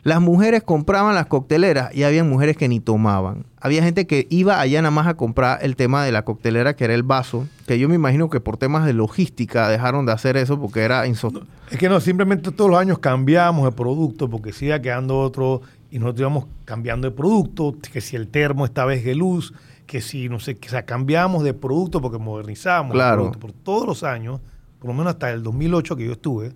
[0.04, 3.46] Las mujeres compraban las cocteleras y había mujeres que ni tomaban.
[3.60, 6.86] Había gente que iba allá nada más a comprar el tema de la coctelera, que
[6.86, 10.38] era el vaso, que yo me imagino que por temas de logística dejaron de hacer
[10.38, 11.52] eso porque era insostenible.
[11.70, 16.00] Es que no, simplemente todos los años cambiamos de producto porque siga quedando otro y
[16.00, 19.54] nosotros íbamos cambiando de producto, que si el termo esta vez de luz,
[19.86, 23.32] que si no sé, que o sea, cambiamos de producto porque modernizamos claro.
[23.32, 24.40] por todos los años,
[24.80, 26.54] por lo menos hasta el 2008 que yo estuve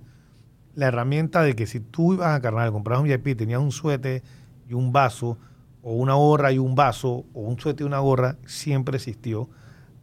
[0.75, 4.23] la herramienta de que si tú ibas a carnaval, comprabas un VIP, tenías un suéter
[4.67, 5.37] y un vaso,
[5.81, 9.49] o una gorra y un vaso, o un suéter y una gorra, siempre existió,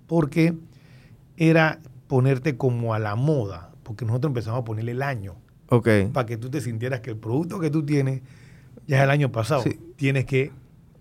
[0.06, 0.54] porque
[1.36, 5.36] era ponerte como a la moda, porque nosotros empezamos a ponerle el año.
[6.12, 8.22] Para que tú te sintieras que el producto que tú tienes
[8.86, 9.62] ya es el año pasado.
[9.94, 10.50] Tienes que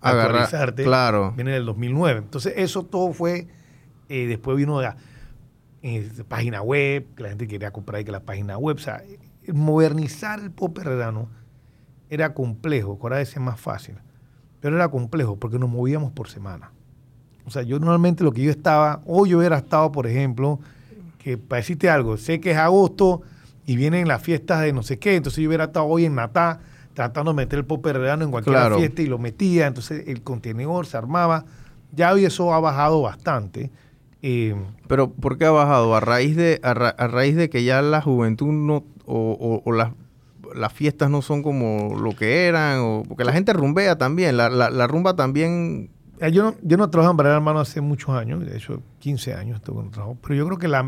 [0.00, 0.84] actualizarte.
[0.84, 1.32] Claro.
[1.34, 2.20] Viene del 2009.
[2.20, 3.48] Entonces, eso todo fue.
[4.08, 4.96] Eh, después vino la
[5.82, 8.76] eh, página web, que la gente quería comprar y que la página web.
[8.76, 9.02] O sea,
[9.52, 11.28] modernizar el pop herrerano
[12.08, 13.94] era complejo, ahora es más fácil,
[14.60, 16.72] pero era complejo porque nos movíamos por semana.
[17.46, 20.60] O sea, yo normalmente lo que yo estaba, o yo hubiera estado, por ejemplo,
[21.18, 23.22] que para decirte algo, sé que es agosto
[23.66, 26.60] y vienen las fiestas de no sé qué, entonces yo hubiera estado hoy en Natá
[26.94, 30.86] tratando de meter el pop herrerano en cualquier fiesta y lo metía, entonces el contenedor
[30.86, 31.44] se armaba.
[31.92, 33.70] Ya hoy eso ha bajado bastante.
[34.22, 34.54] Eh,
[34.86, 35.94] pero ¿por qué ha bajado?
[35.94, 39.92] A raíz de, a raíz de que ya la juventud no o, las,
[40.54, 44.48] las fiestas no son como lo que eran, o, porque la gente rumbea también, la,
[44.48, 45.90] la, rumba también...
[46.20, 49.34] Eh, yo no, yo no trabajo en Barrera Hermano hace muchos años, de hecho 15
[49.34, 50.86] años estoy con trabajo, pero yo creo que la,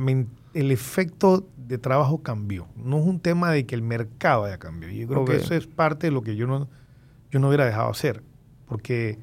[0.55, 2.69] el efecto de trabajo cambió.
[2.77, 4.93] No es un tema de que el mercado haya cambiado.
[4.95, 6.69] Yo creo que eso es parte de lo que yo no,
[7.31, 8.23] yo no hubiera dejado hacer,
[8.67, 9.19] porque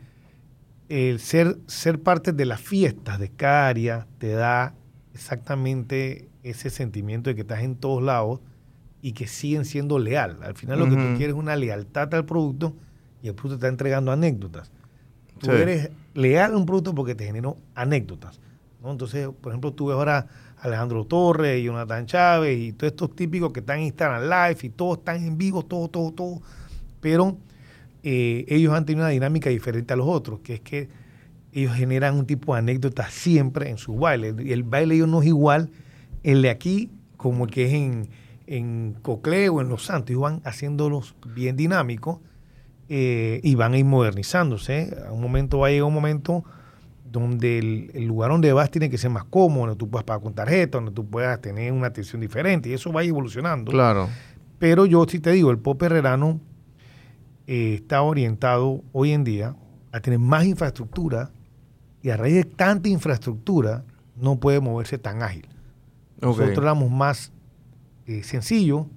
[0.89, 4.73] el ser, ser parte de las fiestas de cada área te da
[5.13, 8.39] exactamente ese sentimiento de que estás en todos lados
[9.01, 10.39] y que siguen siendo leal.
[10.41, 12.75] Al final lo que tú quieres es una lealtad al producto
[13.21, 14.71] y el producto te está entregando anécdotas.
[15.39, 18.39] Tú eres leal a un producto porque te generó anécdotas.
[18.81, 18.91] ¿no?
[18.91, 23.15] Entonces, por ejemplo, tú ves ahora a Alejandro Torres y Jonathan Chávez y todos estos
[23.15, 26.41] típicos que están en Instagram Live y todos están en vivo, todo, todo, todo.
[26.99, 27.38] Pero
[28.03, 30.89] eh, ellos han tenido una dinámica diferente a los otros, que es que
[31.53, 34.35] ellos generan un tipo de anécdotas siempre en sus bailes.
[34.39, 35.69] Y el baile de ellos no es igual
[36.23, 38.09] el de aquí como el que es en
[38.49, 42.17] en Cocleo, en Los Santos, y van haciéndolos bien dinámicos
[42.89, 44.97] eh, y van a ir modernizándose.
[45.07, 46.43] A un momento va a llegar un momento
[47.05, 50.33] donde el, lugar donde vas tiene que ser más cómodo, donde tú puedas pagar con
[50.33, 53.71] tarjeta, donde tú puedas tener una atención diferente, y eso va evolucionando.
[53.71, 54.09] Claro.
[54.57, 56.41] Pero yo sí te digo, el pop herrerano
[57.45, 59.55] eh, está orientado hoy en día
[59.91, 61.31] a tener más infraestructura
[62.01, 63.83] y a raíz de tanta infraestructura
[64.15, 65.47] no puede moverse tan ágil.
[66.19, 67.31] Nosotros éramos más
[68.10, 68.88] eh, sencillos,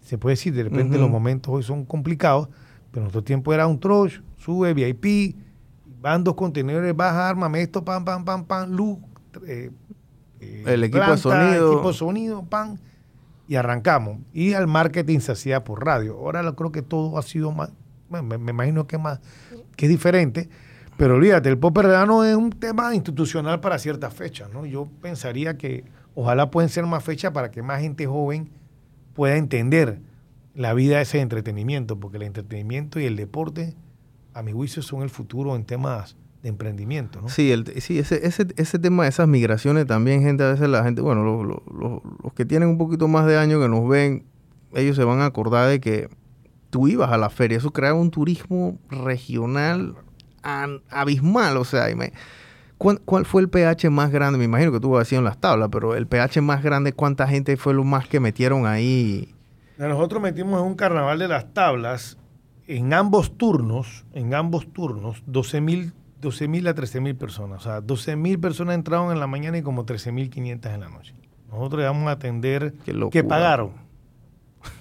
[0.00, 2.48] se puede decir, de repente los momentos hoy son complicados,
[2.92, 5.36] pero en nuestro tiempo era un troch, sube, VIP,
[6.00, 8.98] van dos contenedores, baja, armamento, pam, pam, pam, pam, luz,
[9.44, 9.72] eh,
[10.38, 11.72] eh, el equipo de sonido.
[11.72, 12.78] equipo de sonido, pam,
[13.48, 14.18] y arrancamos.
[14.32, 16.16] Y al marketing se hacía por radio.
[16.16, 17.72] Ahora lo creo que todo ha sido más,
[18.08, 19.18] me, me imagino que más,
[19.74, 20.48] que es diferente,
[20.96, 24.64] pero olvídate, el pop es un tema institucional para ciertas fechas, ¿no?
[24.64, 28.50] Yo pensaría que ojalá pueden ser más fechas para que más gente joven
[29.14, 30.00] pueda entender
[30.52, 33.76] la vida de ese entretenimiento, porque el entretenimiento y el deporte,
[34.34, 37.20] a mi juicio, son el futuro en temas de emprendimiento.
[37.28, 41.02] Sí, sí ese, ese, ese tema de esas migraciones también, gente, a veces la gente,
[41.02, 44.24] bueno, los que tienen un poquito más de años que nos ven,
[44.74, 46.08] ellos se van a acordar de que
[46.70, 49.94] tú ibas a la feria, eso creaba un turismo regional
[50.42, 52.12] abismal, o sea, y me,
[52.78, 54.38] ¿cuál, fue el pH más grande?
[54.38, 57.56] Me imagino que tú has en las tablas, pero el pH más grande, ¿cuánta gente
[57.56, 59.34] fue lo más que metieron ahí?
[59.76, 62.18] Nosotros metimos en un carnaval de las tablas,
[62.66, 67.60] en ambos turnos, en ambos turnos, 12 mil 12 mil a 13 mil personas.
[67.60, 70.80] O sea, 12 mil personas entraron en la mañana y como 13 mil 500 en
[70.80, 71.14] la noche.
[71.50, 72.74] Nosotros íbamos a atender
[73.10, 73.72] que pagaron.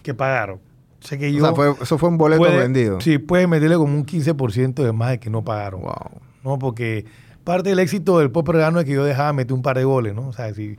[0.01, 0.59] Que pagaron.
[1.01, 1.47] O sea, que yo,
[1.79, 2.99] eso fue un boleto vendido.
[2.99, 5.81] Sí, puede meterle como un 15% de más de que no pagaron.
[5.81, 6.21] Wow.
[6.43, 7.05] No, porque
[7.47, 10.27] parte del éxito del pop es que yo dejaba meter un par de goles, ¿no?
[10.27, 10.77] O sea, si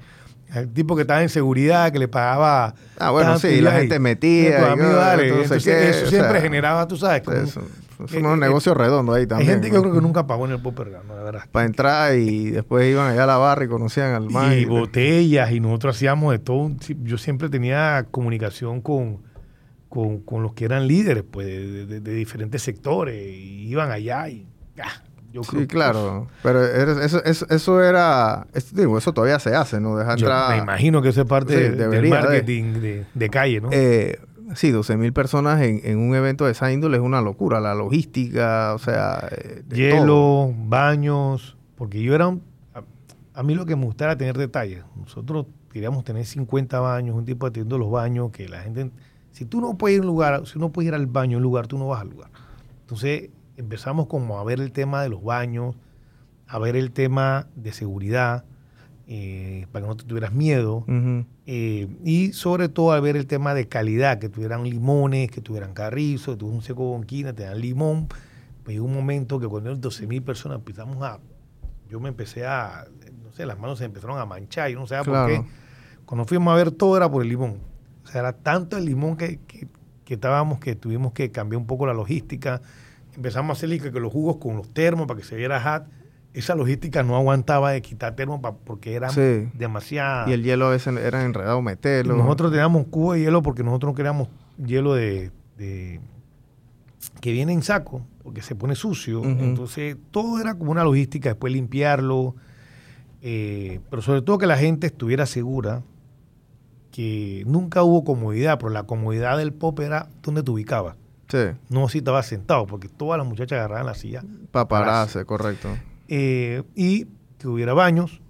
[0.55, 2.75] el tipo que estaba en seguridad, que le pagaba.
[2.99, 4.75] Ah, bueno, sí, la gente metía.
[4.75, 7.23] entonces, eso siempre generaba, tú sabes.
[7.23, 7.63] Como, eso,
[8.05, 9.49] es un negocio redondo ahí también.
[9.49, 11.45] Hay gente que yo creo que nunca pagó en el pop la verdad.
[11.51, 14.53] Para entrar y después iban allá a la barra y conocían al man.
[14.53, 16.71] Y, botellas, y nosotros hacíamos de todo.
[17.03, 19.23] Yo siempre tenía comunicación con,
[19.89, 23.17] con, con los que eran líderes pues, de, de, diferentes sectores.
[23.17, 24.47] Y iban allá y.
[24.81, 25.03] Ah,
[25.43, 26.27] sí, claro.
[26.43, 28.47] Pero eso, eso, eso era.
[28.55, 29.97] Eso, eso todavía se hace, ¿no?
[29.97, 33.69] Dejar entrar, me imagino que eso es parte del marketing de, calle, ¿no?
[33.73, 34.19] Eh,
[34.55, 37.61] sí, 12 mil personas en, en, un evento de esa índole es una locura.
[37.61, 39.29] La logística, o sea.
[39.31, 41.57] Eh, Hielo, baños.
[41.77, 42.37] Porque yo era.
[43.35, 44.85] a, mí lo que me gustaba era tener detalles.
[44.97, 48.91] Nosotros queríamos tener 50 baños, un tipo atendiendo los baños, que la gente.
[49.33, 51.37] Si tú no puedes ir a un lugar, si no puedes ir al baño en
[51.37, 52.31] un lugar, tú no vas al lugar.
[52.81, 55.75] Entonces, empezamos como a ver el tema de los baños,
[56.47, 58.45] a ver el tema de seguridad,
[59.09, 60.85] eh, para que no te tuvieras miedo,
[61.47, 65.75] eh, y sobre todo a ver el tema de calidad, que tuvieran limones, que tuvieran
[65.75, 68.09] carrizo, que tuvieran un seco bonquina, te dan limón.
[68.63, 71.19] Pues llegó un momento que cuando eran 12 mil personas empezamos a,
[71.91, 72.87] yo me empecé a,
[73.25, 75.43] no sé, las manos se empezaron a manchar, yo no sé por qué.
[76.05, 77.59] Cuando fuimos a ver todo era por el limón.
[78.05, 79.67] O sea, era tanto el limón que, que,
[80.05, 82.63] que estábamos que tuvimos que cambiar un poco la logística
[83.19, 85.89] empezamos a hacer que los jugos con los termos para que se viera hat.
[86.35, 89.11] Esa logística no aguantaba de quitar termos porque era
[89.55, 90.31] demasiado.
[90.31, 92.17] Y el hielo a veces era enredado meterlo.
[92.17, 94.29] nosotros teníamos un cubo de hielo porque nosotros no queríamos
[94.65, 95.33] hielo de,
[97.21, 99.25] que viene en saco, porque se pone sucio.
[99.25, 102.37] Entonces, todo era como una logística, después limpiarlo.
[103.21, 105.83] Eh, pero sobre todo que la gente estuviera segura
[106.93, 110.95] que nunca hubo comodidad, pero la comodidad del pop era donde te ubicabas.
[111.69, 114.23] No si estaba sentado, porque todas las muchachas agarraban la silla.
[114.51, 115.69] Para pararse, correcto.
[116.09, 117.07] Eh, y
[117.39, 118.21] que hubiera baños,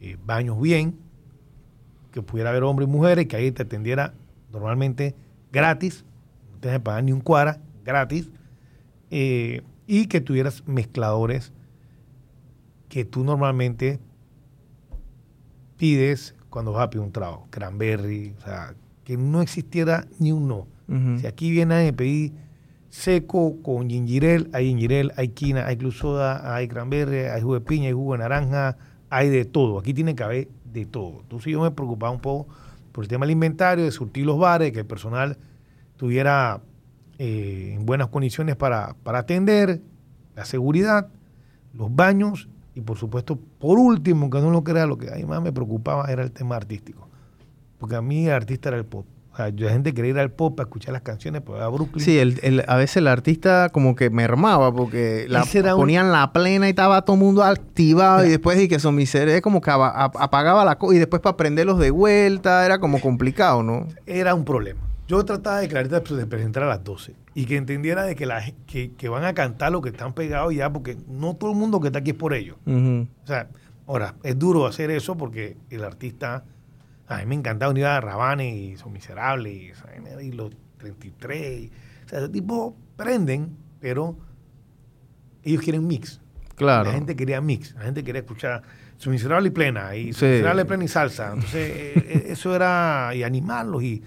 [0.00, 0.98] eh, baños bien,
[2.12, 4.14] que pudiera haber hombres y mujeres, que ahí te atendiera
[4.52, 5.14] normalmente
[5.52, 6.04] gratis,
[6.52, 8.30] no tienes que pagar ni un cuara, gratis,
[9.10, 11.52] eh, y que tuvieras mezcladores
[12.88, 14.00] que tú normalmente
[15.76, 20.32] pides cuando vas a pedir un trago, cranberry, o sea, que no existiera ni
[21.18, 22.32] si aquí viene a pedir
[22.90, 27.88] seco con gingirel, hay gingirel, hay quina, hay glusoda, hay cranberry, hay jugo de piña,
[27.88, 28.76] hay jugo de naranja,
[29.10, 29.78] hay de todo.
[29.78, 31.20] Aquí tiene que haber de todo.
[31.22, 32.46] Entonces yo me preocupaba un poco
[32.92, 35.36] por el tema del inventario, de surtir los bares, que el personal
[35.96, 36.60] tuviera
[37.18, 39.80] eh, en buenas condiciones para, para atender,
[40.34, 41.08] la seguridad,
[41.72, 45.24] los baños y por supuesto, por último, que no lo crea, lo que a mí
[45.24, 47.08] más me preocupaba era el tema artístico.
[47.78, 49.06] Porque a mí el artista era el pop.
[49.36, 52.02] O sea, la gente quería ir al pop a escuchar las canciones, pues a Brooklyn.
[52.02, 55.44] Sí, el, a veces el artista como que mermaba porque la
[55.74, 59.42] ponían la plena y estaba todo el mundo activado y después de que son miseria,
[59.42, 63.86] como que apagaba la cosa y después para prenderlos de vuelta era como complicado, ¿no?
[64.06, 64.80] Era un problema.
[65.06, 68.42] Yo trataba de Clarita de presentar a las 12 y que entendiera de que, la,
[68.66, 71.78] que, que, van a cantar lo que están pegados ya, porque no todo el mundo
[71.78, 72.56] que está aquí es por ellos.
[72.66, 73.50] O sea,
[73.86, 76.42] ahora, es duro hacer eso porque el artista
[77.08, 79.74] a mí me encantaba unir a Rabane y Son Miserables
[80.20, 81.70] y, los 33.
[82.04, 84.16] o sea, ese tipo prenden, pero
[85.42, 86.20] ellos quieren mix.
[86.56, 86.86] Claro.
[86.86, 88.62] La gente quería mix, la gente quería escuchar
[88.96, 91.32] su miserable y plena, y su miserable plena y salsa.
[91.34, 93.82] Entonces, eh, eh, eso era, y animarlos.
[93.82, 94.02] Y,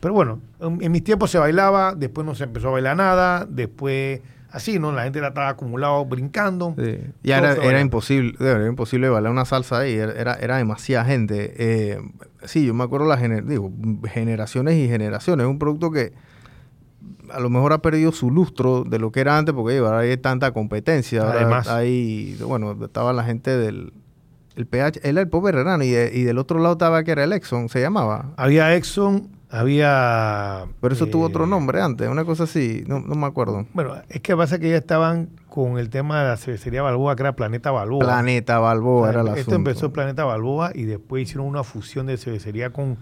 [0.00, 4.20] pero bueno, en, mis tiempos se bailaba, después no se empezó a bailar nada, después
[4.52, 4.92] así, ¿no?
[4.92, 6.74] La gente la estaba acumulado brincando.
[6.78, 6.98] Sí.
[7.22, 11.54] Y era, era imposible, era imposible bailar una salsa ahí, era, era demasiada gente.
[11.56, 12.00] Eh,
[12.44, 13.72] sí, yo me acuerdo las digo,
[14.12, 15.44] generaciones y generaciones.
[15.44, 16.12] Es un producto que
[17.30, 20.16] a lo mejor ha perdido su lustro de lo que era antes, porque ahora hay
[20.18, 21.30] tanta competencia.
[21.30, 23.92] Además, hay, bueno, estaba la gente del
[24.54, 27.24] el PH, él era el pobre Herrano, y, y, del otro lado estaba que era
[27.24, 28.32] el Exxon, se llamaba.
[28.36, 30.66] Había Exxon, había.
[30.80, 33.66] Pero eso tuvo otro eh, nombre antes, una cosa así, no, me acuerdo.
[33.74, 37.22] Bueno, es que pasa que ya estaban con el tema de la cervecería Balboa, que
[37.22, 38.00] era Planeta Balboa.
[38.00, 42.70] Planeta Balboa era la Esto empezó Planeta Balboa y después hicieron una fusión de cervecería
[42.70, 42.96] con,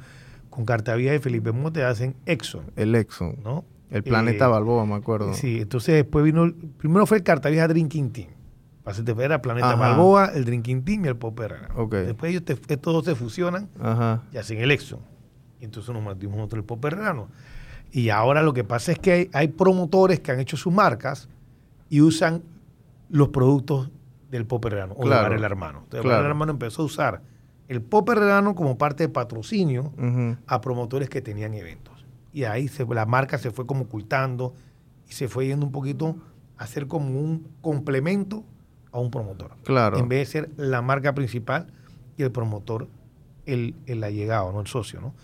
[0.51, 2.73] con Cartavía y Felipe Mote, hacen Exxon.
[2.75, 3.37] El Exxon.
[3.45, 3.65] ¿No?
[3.91, 5.35] El Planeta eh, Balboa, me acuerdo.
[5.35, 8.29] Sí, entonces después vino, primero fue el Cartavieja Drinking Team.
[9.19, 11.69] Era Planeta Balboa, el Drinking Team y el Popper.
[11.77, 12.07] Okay.
[12.07, 13.69] Después ellos estos dos se fusionan
[14.33, 14.99] y hacen el Exxon.
[15.61, 16.99] Y entonces nos mantimos nosotros el Popper
[17.93, 21.29] Y ahora lo que pasa es que hay, promotores que han hecho sus marcas
[21.89, 22.43] y usan
[23.09, 23.91] los productos
[24.31, 25.81] del Popper o del el Hermano.
[25.85, 27.23] Entonces el Hermano empezó a usar
[27.69, 28.19] el Popper
[28.55, 29.93] como parte de patrocinio
[30.47, 31.91] a promotores que tenían eventos
[32.33, 34.55] y ahí se, la marca se fue como ocultando
[35.09, 36.17] y se fue yendo un poquito
[36.57, 38.45] a ser como un complemento
[38.93, 39.53] a un promotor.
[39.65, 39.99] Claro.
[39.99, 41.69] En vez de ser la marca principal
[42.17, 42.89] y el promotor
[43.47, 44.61] el, el allegado, ¿no?
[44.61, 45.15] El socio, ¿no?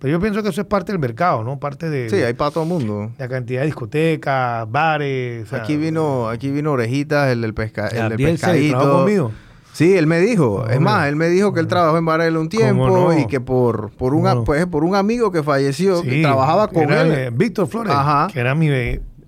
[0.00, 1.60] Pero yo pienso que eso es parte del mercado, ¿no?
[1.60, 2.08] Parte de...
[2.08, 3.12] Sí, hay para todo el mundo.
[3.18, 5.52] La cantidad de discotecas, bares...
[5.52, 8.78] aquí vino aquí vino Orejitas, el del, pesca, el del pescadito.
[8.78, 9.30] conmigo.
[9.74, 12.48] Sí, él me dijo, es más, él me dijo que él trabajó en Varela un
[12.48, 16.90] tiempo y que por por un pues, por un amigo que falleció, que trabajaba con
[16.90, 17.94] él, eh, Víctor Flores,
[18.32, 18.68] que era mi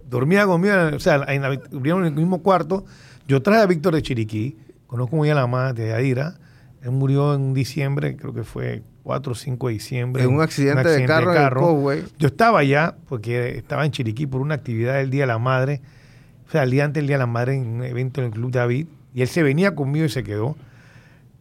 [0.08, 2.84] dormía conmigo, o sea, en, en el mismo cuarto.
[3.28, 4.56] Yo traje a Víctor de Chiriquí,
[4.86, 6.34] conozco muy a la madre de Adira.
[6.82, 10.22] Él murió en diciembre, creo que fue 4 o 5 de diciembre.
[10.22, 14.94] En un accidente, de carro, Yo estaba allá porque estaba en Chiriquí por una actividad
[14.94, 15.80] del Día de la Madre.
[16.46, 18.32] O sea, el día antes del Día de la Madre en un evento en el
[18.32, 20.56] Club David y él se venía conmigo y se quedó.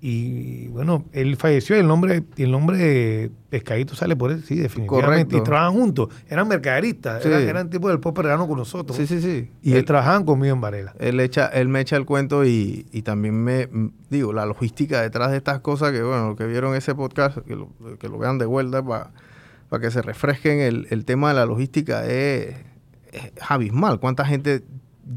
[0.03, 4.55] Y bueno, él falleció y el nombre, el nombre de Pescadito sale por él, sí,
[4.55, 5.37] definitivamente.
[5.37, 6.09] Y trabajan juntos.
[6.27, 8.97] Eran mercaderistas, eran, tipo del pop con nosotros.
[8.97, 9.51] Sí, sí, sí.
[9.61, 10.95] Y él, trabajaban conmigo en Varela.
[10.97, 13.69] Él, echa, él me echa el cuento y, también me,
[14.09, 17.69] digo, la logística detrás de estas cosas que, bueno, que vieron ese podcast, que lo,
[17.99, 19.11] que lo vean de vuelta para
[19.79, 20.61] que se refresquen.
[20.61, 22.55] El, el, tema de la logística es,
[23.11, 23.99] es abismal.
[23.99, 24.63] ¿Cuánta gente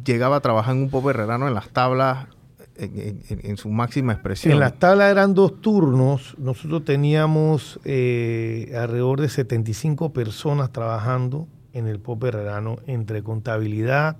[0.05, 2.27] llegaba a trabajar en un pop herrerano en las tablas
[2.77, 4.55] en, su máxima expresión.
[4.55, 6.37] En las tablas eran dos turnos.
[6.39, 14.17] Nosotros teníamos eh, alrededor de 75 personas trabajando en el Pop Herrerano entre contabilidad,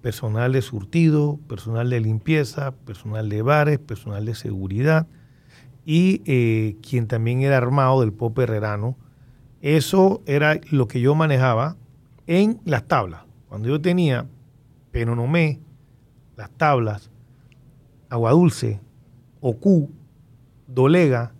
[0.00, 5.06] personal de surtido, personal de limpieza, personal de bares, personal de seguridad
[5.84, 8.96] y eh, quien también era armado del Pop Herrerano.
[9.60, 11.76] Eso era lo que yo manejaba
[12.26, 13.22] en las tablas.
[13.48, 14.26] Cuando yo tenía
[14.90, 15.60] Penonomé,
[16.36, 17.11] las tablas,
[18.12, 18.78] Agua Dulce,
[19.40, 19.90] Ocu,
[20.66, 21.32] Dolega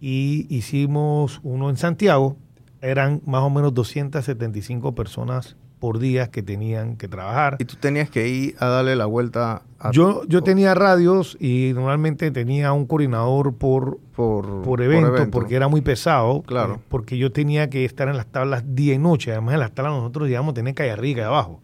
[0.00, 2.36] y hicimos uno en Santiago.
[2.80, 7.54] Eran más o menos 275 personas por día que tenían que trabajar.
[7.60, 9.92] Y tú tenías que ir a darle la vuelta a...
[9.92, 15.82] Yo, yo tenía radios y normalmente tenía un coordinador por, por, evento, porque era muy
[15.82, 16.42] pesado.
[16.42, 16.74] Claro.
[16.74, 19.30] Eh, porque yo tenía que estar en las tablas día y noche.
[19.30, 21.60] Además, en las tablas nosotros, digamos, tener calle arriba y calle abajo.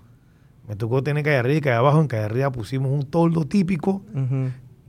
[0.68, 2.00] Me tocó tener calle arriba y calle abajo.
[2.00, 4.02] En calle arriba pusimos un toldo típico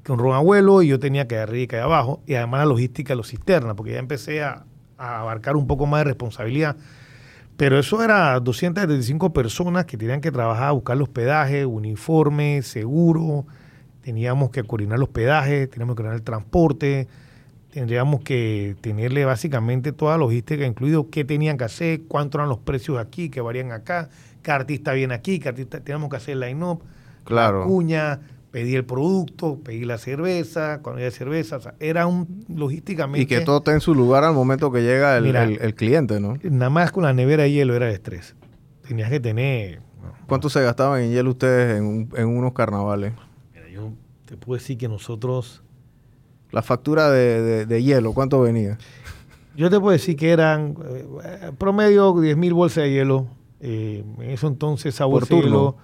[0.06, 2.22] con ron abuelo y yo tenía calle arriba y calle abajo.
[2.28, 4.66] Y además la logística de los cisternas, porque ya empecé a,
[4.98, 6.76] abarcar un poco más de responsabilidad.
[7.56, 13.46] Pero eso era 275 personas que tenían que trabajar, a buscar los pedajes, uniformes, seguro.
[14.02, 17.08] Teníamos que coordinar los pedajes, teníamos que coordinar el transporte.
[17.72, 22.60] Tendríamos que tenerle básicamente toda la logística, incluido qué tenían que hacer, cuántos eran los
[22.60, 24.10] precios aquí, que varían acá
[24.50, 26.82] qué artista viene aquí, qué artista tenemos que hacer el line-up,
[27.24, 27.60] claro.
[27.60, 32.46] la cuña, pedir el producto, pedir la cerveza, cuando haya cerveza, o sea, era un
[32.50, 33.22] logísticamente...
[33.22, 36.36] Y que todo esté en su lugar al momento que llega el, cliente, ¿no?
[36.42, 38.36] Nada más con la nevera de hielo era de estrés.
[38.88, 39.82] Tenías que tener...
[40.26, 43.14] ¿Cuánto se gastaban en hielo ustedes en, unos carnavales?
[43.54, 43.92] Mira, yo
[44.26, 45.62] te puedo decir que nosotros...
[46.50, 48.80] La factura de, de hielo, ¿cuánto venía?
[49.56, 53.28] Yo te puedo decir que eran eh, promedio 10 mil bolsas de hielo
[53.60, 55.78] eh, en eso entonces esa bolsa de hielo,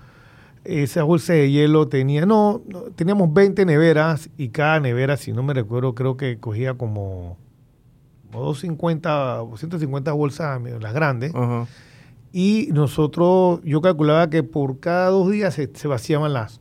[0.64, 2.62] esa bolsa de hielo tenía, no,
[2.96, 7.38] teníamos 20 neveras y cada nevera, si no me recuerdo, creo que cogía como,
[8.32, 11.34] 250, 150 bolsas, las grandes.
[12.32, 16.60] Y nosotros, yo calculaba que por cada dos días se, vaciaban las,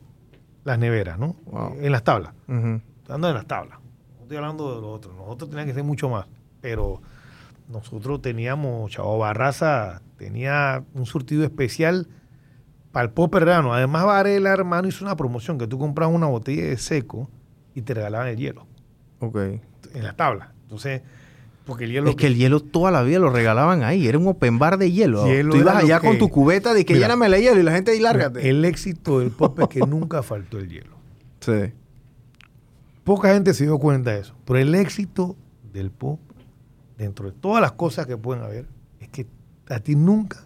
[0.63, 1.35] las neveras, ¿no?
[1.81, 2.33] En las tablas.
[2.47, 3.79] Estoy en las tablas.
[4.17, 5.15] No estoy hablando de los otros.
[5.15, 6.27] Nosotros teníamos que ser mucho más.
[6.61, 7.01] Pero
[7.69, 12.07] nosotros teníamos, Chavo Barraza tenía un surtido especial
[12.91, 13.73] para el poperrano.
[13.73, 17.29] Además, Varela, hermano, hizo una promoción que tú comprabas una botella de seco
[17.73, 18.67] y te regalaban el hielo.
[19.19, 19.37] Ok.
[19.93, 20.49] En las tablas.
[20.63, 21.01] Entonces,
[21.65, 22.09] porque el hielo...
[22.09, 24.07] Es que el hielo toda la vida lo regalaban ahí.
[24.07, 25.23] Era un open bar de hielo.
[25.23, 27.99] tú ibas allá con tu cubeta de que lléname el hielo y la gente ahí
[27.99, 28.49] lárgate.
[28.49, 30.95] El éxito del pop es que nunca faltó el hielo.
[31.39, 31.73] Sí.
[33.03, 34.35] Poca gente se dio cuenta de eso.
[34.45, 35.35] Pero el éxito
[35.73, 36.19] del pop,
[36.97, 38.67] dentro de todas las cosas que pueden haber,
[38.99, 39.27] es que
[39.69, 40.45] a ti nunca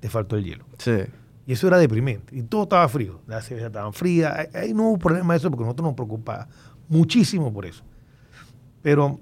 [0.00, 0.64] te faltó el hielo.
[0.78, 1.02] Sí.
[1.46, 2.36] Y eso era deprimente.
[2.36, 3.22] Y todo estaba frío.
[3.26, 4.48] Las cervezas estaban frías.
[4.54, 6.46] Ahí no hubo problema de eso porque nosotros nos preocupaba
[6.88, 7.82] muchísimo por eso.
[8.82, 9.18] Pero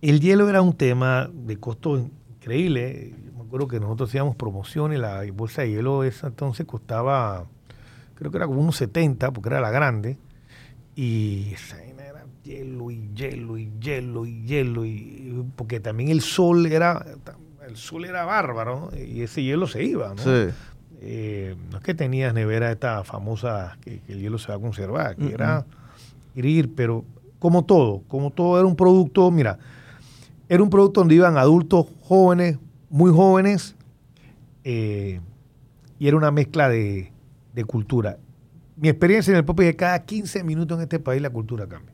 [0.00, 3.14] el hielo era un tema de costo increíble.
[3.24, 5.00] Yo me acuerdo que nosotros hacíamos promociones.
[5.00, 7.46] La bolsa de hielo esa entonces costaba,
[8.14, 10.18] creo que era como unos 70 porque era la grande.
[10.94, 11.54] Y
[12.42, 14.84] hielo y hielo y hielo y hielo.
[14.84, 17.04] Y, porque también el sol era
[17.70, 20.22] el sol era bárbaro y ese hielo se iba, ¿no?
[21.02, 25.16] Eh, no es que tenías nevera esta famosa que, el hielo se va a conservar,
[25.16, 25.64] que era
[26.34, 27.04] ir, pero
[27.38, 29.58] como todo, como todo era un producto, mira,
[30.48, 32.58] era un producto donde iban adultos jóvenes,
[32.90, 33.76] muy jóvenes,
[34.64, 35.20] eh,
[35.98, 37.12] y era una mezcla de,
[37.54, 38.18] de, cultura.
[38.76, 41.66] Mi experiencia en el pop es que cada 15 minutos en este país la cultura
[41.66, 41.89] cambia.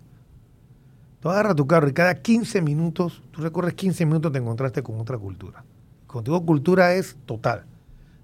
[1.27, 5.01] Tú agarras tu carro y cada 15 minutos, tú recorres 15 minutos, te encontraste con
[5.01, 5.64] otra cultura.
[6.07, 7.64] Contigo cultura es total.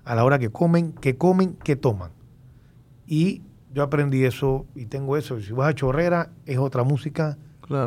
[0.04, 2.12] A la hora que comen, que comen, que toman.
[3.08, 3.42] Y
[3.74, 5.40] yo aprendí eso y tengo eso.
[5.40, 7.38] Si vas a Chorrera, es otra música,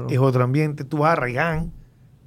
[0.09, 0.83] es otro ambiente.
[0.83, 1.71] Tú vas a Raigán,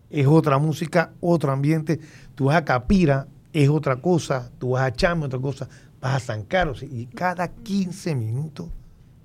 [0.09, 2.01] es otra música, otro ambiente.
[2.35, 4.51] Tú vas a Capira, es otra cosa.
[4.59, 5.69] Tú vas a Chame, otra cosa.
[6.01, 6.83] Vas a San Carlos.
[6.83, 8.71] Y cada 15 minutos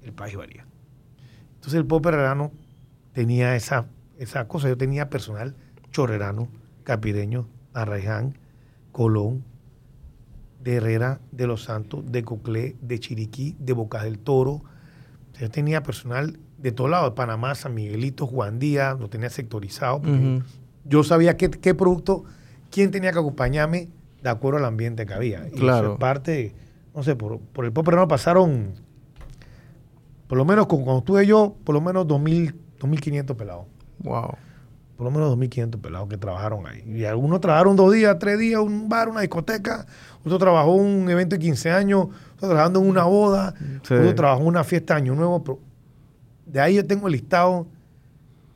[0.02, 0.66] el país varía.
[1.56, 2.52] Entonces el pop herrerano
[3.14, 3.88] tenía esa,
[4.18, 4.68] esa cosa.
[4.68, 5.56] Yo tenía personal
[5.92, 6.50] chorrerano,
[6.84, 8.38] capireño, Arraiján,
[8.92, 9.44] Colón,
[10.64, 14.62] de Herrera, de Los Santos, de Coclé, de Chiriquí, de Boca del Toro.
[15.40, 20.02] Yo tenía personal de todos lados, de Panamá, San Miguelito, Juan Díaz, lo tenía sectorizado.
[20.86, 22.24] Yo sabía qué, qué, producto,
[22.72, 23.90] quién tenía que acompañarme
[24.22, 25.48] de acuerdo al ambiente que había.
[25.48, 25.98] Y claro.
[25.98, 26.56] parte,
[26.96, 28.74] no sé, por, por el no pasaron,
[30.28, 33.66] por lo menos cuando estuve yo, por lo menos 2.000, 2.500 pelados.
[34.00, 34.36] Wow
[34.96, 36.84] por lo menos 2.500 pelados que trabajaron ahí.
[36.86, 39.86] Y algunos trabajaron dos días, tres días, un bar, una discoteca.
[40.24, 44.48] Otro trabajó un evento de 15 años, otro trabajando en una boda, otro trabajó en
[44.48, 45.60] una fiesta de Año Nuevo.
[46.46, 47.68] de ahí yo tengo el listado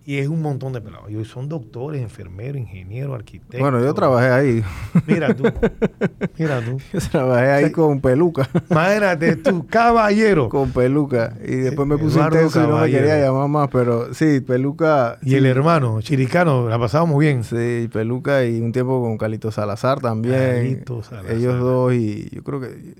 [0.08, 1.12] y es un montón de pelados.
[1.12, 3.60] Y son doctores, enfermeros, ingenieros, arquitectos.
[3.60, 4.64] Bueno, yo trabajé ahí.
[5.05, 5.43] Mira tú.
[6.38, 6.80] Mira tú.
[6.93, 8.47] Yo trabajé ahí con peluca.
[8.70, 10.47] Imagínate tú, caballero.
[10.47, 11.36] Con peluca.
[11.43, 15.18] Y después me puse intenso y no me quería llamar más, pero sí, peluca.
[15.24, 17.43] Y el hermano, chiricano, la pasábamos bien.
[17.43, 20.38] Sí, peluca y un tiempo con Calito Salazar también.
[20.38, 21.36] Calito Salazar.
[21.36, 22.95] Ellos dos y yo creo que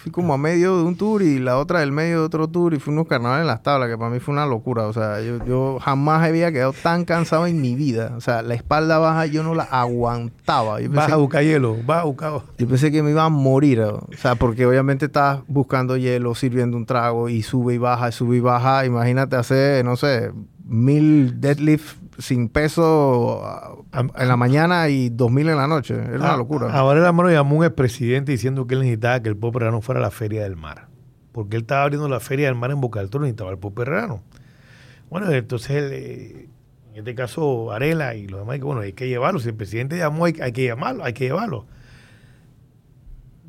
[0.00, 2.72] fui como a medio de un tour y la otra del medio de otro tour
[2.72, 4.86] y fui unos carnavales en las tablas, que para mí fue una locura.
[4.86, 8.14] O sea, yo, yo jamás había quedado tan cansado en mi vida.
[8.16, 10.80] O sea, la espalda baja yo no la aguantaba.
[10.80, 12.32] Yo vas a buscar hielo, vas a buscar...
[12.56, 13.80] Yo pensé que me iba a morir.
[13.80, 18.38] O sea, porque obviamente estás buscando hielo, sirviendo un trago y sube y baja, sube
[18.38, 18.86] y baja.
[18.86, 20.32] Imagínate hacer, no sé,
[20.64, 25.94] mil deadlift sin peso en la mañana y dos mil en la noche.
[25.94, 26.72] Era una ah, locura.
[26.72, 30.00] Ahora el mano llamó un expresidente diciendo que él necesitaba que el Pop no fuera
[30.00, 30.88] a la Feria del Mar.
[31.32, 33.58] Porque él estaba abriendo la Feria del Mar en Boca del Toro y necesitaba el
[33.58, 33.78] Pop
[35.08, 36.48] Bueno, entonces eh,
[36.92, 39.40] en este caso Varela y los demás, bueno, hay que llevarlo.
[39.40, 41.66] Si el presidente llamó, hay, que llamarlo, hay que llevarlo.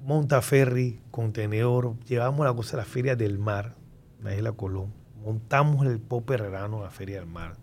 [0.03, 3.75] Montaferri, contenedor, llevamos la cosa a la Feria del Mar,
[4.23, 4.93] la isla Colón.
[5.23, 7.53] Montamos el Pop Herrerano a la Feria del Mar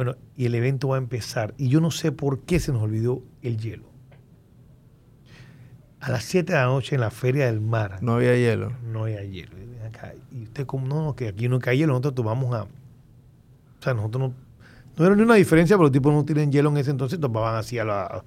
[0.00, 1.52] bueno, y el evento va a empezar.
[1.58, 3.84] Y yo no sé por qué se nos olvidó el hielo.
[6.00, 7.98] A las 7 de la noche en la Feria del Mar.
[8.00, 8.72] No había hielo.
[8.82, 9.52] No había hielo.
[10.32, 12.62] Y usted, como no, no, que aquí no cae hielo, nosotros tomamos a.
[12.62, 12.68] O
[13.80, 14.34] sea, nosotros no.
[14.96, 17.56] No era ni una diferencia, pero los tipos no tienen hielo en ese entonces, tomaban
[17.56, 18.24] así a la.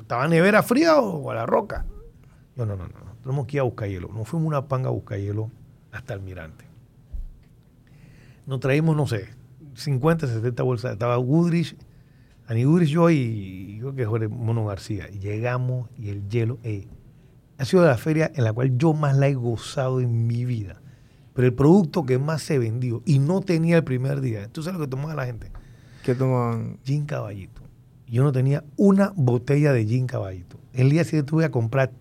[0.00, 1.84] ¿Estaba nevera fría o a la roca?
[2.56, 3.16] No, no, no, no.
[3.22, 4.08] Tenemos que ir a buscar hielo.
[4.14, 5.50] Nos fuimos una panga a buscar hielo
[5.90, 6.64] hasta Almirante.
[8.46, 9.41] Nos traímos, no sé,
[9.74, 10.92] 50, 70 bolsas.
[10.92, 11.76] Estaba Goodrich,
[12.46, 15.08] Ani Goodrich, yo y, creo que Jorge Mono García.
[15.10, 16.86] Y llegamos y el hielo, eh,
[17.58, 20.80] ha sido la feria en la cual yo más la he gozado en mi vida.
[21.34, 24.48] Pero el producto que más se vendió y no tenía el primer día.
[24.48, 25.50] ¿Tú sabes lo que tomaba la gente?
[26.04, 26.78] ¿Qué tomaban?
[26.84, 27.62] Gin Caballito.
[28.06, 30.58] Yo no tenía una botella de gin Caballito.
[30.74, 31.92] El día siguiente tuve a comprar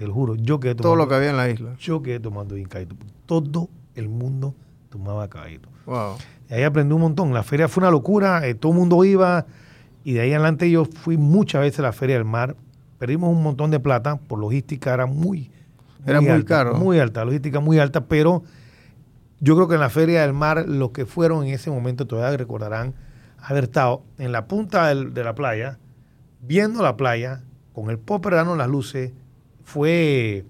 [0.00, 0.94] te lo juro, yo quedé tomando.
[0.94, 1.76] Todo lo que había en la isla.
[1.78, 2.96] Yo quedé tomando bien caballito.
[3.26, 4.54] Todo el mundo
[4.90, 5.68] tomaba caballito.
[5.86, 6.16] Wow.
[6.50, 7.32] Y ahí aprendí un montón.
[7.32, 9.46] La feria fue una locura, eh, todo el mundo iba.
[10.04, 12.56] Y de ahí adelante yo fui muchas veces a la Feria del Mar.
[12.98, 15.50] Perdimos un montón de plata por logística, era muy.
[16.04, 16.74] era muy caro.
[16.74, 18.42] Muy alta, logística muy alta, pero
[19.40, 22.36] yo creo que en la Feria del Mar, los que fueron en ese momento todavía
[22.36, 22.94] recordarán
[23.38, 25.78] haber estado en la punta de la playa,
[26.42, 29.12] viendo la playa, con el popper dando las luces,
[29.64, 30.44] fue,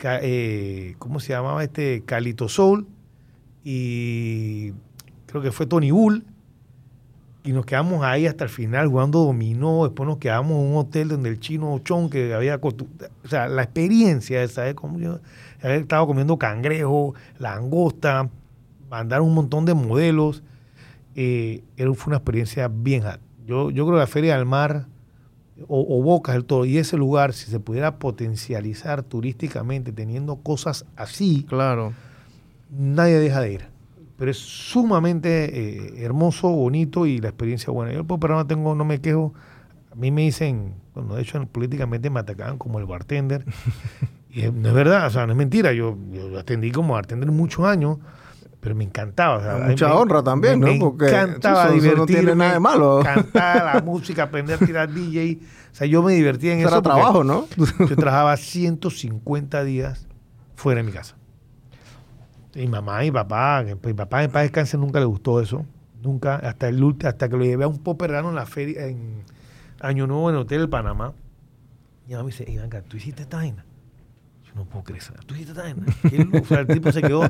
[0.00, 2.02] eh, ¿cómo se llamaba este?
[2.04, 2.86] Calito Soul
[3.64, 4.72] y
[5.26, 6.24] creo que fue Tony Bull.
[7.42, 9.84] Y nos quedamos ahí hasta el final jugando dominó.
[9.84, 12.58] Después nos quedamos en un hotel donde el chino Chon, que había.
[12.62, 15.20] O sea, la experiencia esa, yo
[15.62, 18.30] había estado comiendo cangrejo, langosta,
[18.88, 20.42] mandaron un montón de modelos.
[21.16, 23.04] Eh, fue una experiencia bien
[23.46, 24.86] Yo, yo creo que la Feria del Mar
[25.68, 31.44] o, Bocas del Toro y ese lugar, si se pudiera potencializar turísticamente teniendo cosas así,
[31.48, 31.92] claro.
[32.70, 33.66] Nadie deja de ir.
[34.16, 37.92] Pero es sumamente eh, hermoso, bonito y la experiencia buena.
[37.92, 39.34] Yo pero no tengo, no me quejo.
[39.90, 43.44] A mí me dicen, bueno, de hecho políticamente me atacaban como el bartender.
[44.30, 45.72] y no es verdad, o sea, no es mentira.
[45.72, 47.98] Yo, yo atendí como bartender muchos años
[48.64, 49.58] pero me encantaba.
[49.58, 50.68] Mucha honra también, ¿no?
[50.80, 51.98] Porque encantaba divertirme.
[51.98, 53.00] No tiene nada de malo.
[53.04, 55.38] Cantar la música, aprender a tirar DJ.
[55.70, 56.68] O sea, yo me divertía en eso.
[56.68, 57.46] Era trabajo, ¿no?
[57.56, 60.06] yo trabajaba 150 días
[60.56, 61.14] fuera de mi casa.
[62.54, 65.64] Y mamá y papá, mi papá en paz descanse nunca le gustó eso.
[66.02, 69.22] Nunca, hasta el hasta que lo llevé a un poperano en la feria, en
[69.80, 71.12] Año Nuevo en el Hotel Panamá.
[72.06, 73.64] Y mamá me dice, Ivanka, ¿tú hiciste esta vaina?
[74.54, 75.02] no puedo creer.
[75.26, 77.22] ¿Tú hiciste O sea, el tipo se quedó,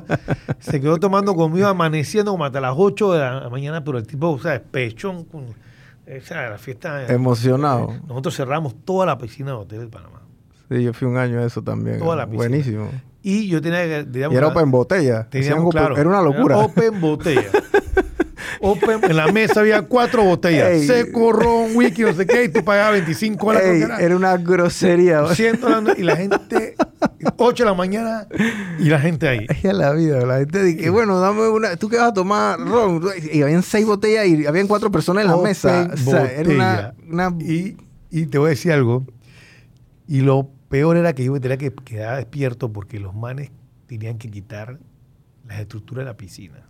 [0.59, 4.29] se quedó tomando conmigo, amaneciendo como hasta las 8 de la mañana, pero el tipo,
[4.29, 5.27] o sea, pechón.
[5.33, 7.07] O sea, la fiesta.
[7.07, 7.93] Emocionado.
[8.07, 10.21] nosotros cerramos toda la piscina del Hotel del Panamá.
[10.69, 11.99] Sí, yo fui un año a eso también.
[11.99, 12.47] Toda la piscina.
[12.47, 12.89] Buenísimo.
[13.27, 14.03] Y yo tenía que.
[14.03, 15.27] Digamos, y era open botella.
[15.31, 16.55] era una locura.
[16.55, 17.41] Era open botella.
[19.01, 20.85] en la mesa había cuatro botellas.
[20.85, 23.89] Seco, ron, wiki, no sé qué, y tú pagabas 25 dólares.
[23.99, 25.23] Era una grosería.
[25.97, 26.75] y la gente,
[27.37, 28.27] 8 de la mañana,
[28.77, 29.47] y la gente ahí.
[29.49, 32.59] Es la vida, la gente dice, bueno, dame una, ¿tú qué vas a tomar?
[32.59, 33.01] Ron.
[33.33, 35.89] Y habían seis botellas y habían cuatro personas en la mesa.
[35.91, 37.35] O sea, era una...
[37.39, 37.75] Y,
[38.11, 39.03] y te voy a decir algo,
[40.07, 43.49] y lo peor era que yo tenía que quedar despierto porque los manes
[43.87, 44.77] tenían que quitar
[45.47, 46.65] las estructuras de la piscina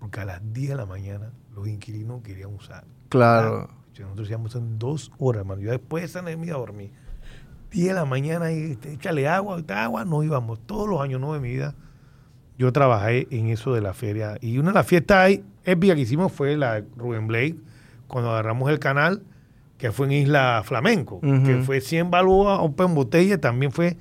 [0.00, 2.84] porque a las 10 de la mañana los inquilinos querían usar.
[3.08, 3.68] Claro.
[3.96, 5.62] Nosotros íbamos en dos horas, hermano.
[5.62, 6.90] Yo después de esa me iba a dormir.
[7.70, 10.58] 10 de la mañana y este, échale agua, agua, no íbamos.
[10.66, 11.74] Todos los años nueve de mi vida
[12.58, 14.38] yo trabajé en eso de la feria.
[14.40, 17.56] Y una de las fiestas épica que hicimos fue la Rubén Blake,
[18.08, 19.22] cuando agarramos el canal,
[19.78, 23.96] que fue en Isla Flamenco, que fue 100 balboas, Open Botella, también fue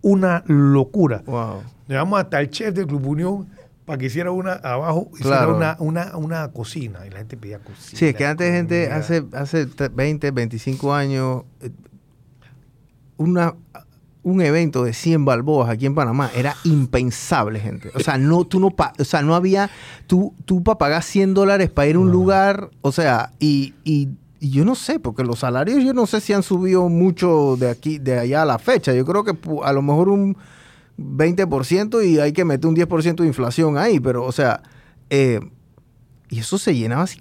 [0.00, 1.22] una locura.
[1.26, 1.62] Wow.
[1.86, 3.48] Llevamos hasta el chef del Club Unión
[3.84, 7.98] para que hiciera una abajo, hiciera una, una, una, cocina y la gente pedía cocina.
[7.98, 11.70] Sí, es que antes gente, hace, hace 20, 25 años, eh,
[13.16, 13.54] una,
[14.22, 17.90] un evento de 100 balboas aquí en Panamá era impensable, gente.
[17.94, 19.70] O sea, no, tú no, o sea, no había,
[20.06, 24.10] tú, tú para pagar 100 dólares para ir a un lugar, o sea, y, y,
[24.40, 27.70] y, yo no sé, porque los salarios yo no sé si han subido mucho de
[27.70, 28.92] aquí, de allá a la fecha.
[28.94, 30.36] Yo creo que a lo mejor un
[30.98, 34.62] 20% y hay que meter un 10% de inflación ahí, pero o sea,
[35.10, 35.40] eh,
[36.30, 37.20] y eso se llenaba así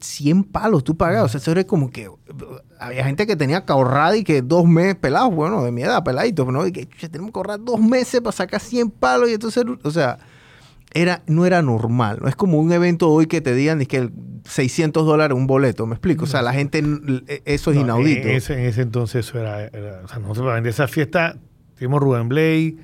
[0.00, 2.10] 100 palos tú pagabas, o sea, eso era como que
[2.78, 6.04] había gente que tenía que ahorrar y que dos meses pelados, bueno, de mi edad,
[6.04, 6.66] peladitos, ¿no?
[6.66, 10.18] Y que tenemos que ahorrar dos meses para sacar 100 palos y entonces, o sea,
[10.94, 14.10] era, no era normal, no es como un evento hoy que te digan que
[14.44, 16.82] 600 dólares un boleto, me explico, o sea, la gente,
[17.26, 18.28] e, eso es inaudito.
[18.28, 19.70] En ese, en ese, entonces eso era,
[20.04, 21.36] o sea, nosotros en esa fiesta
[21.76, 22.76] tuvimos Rubén Blake,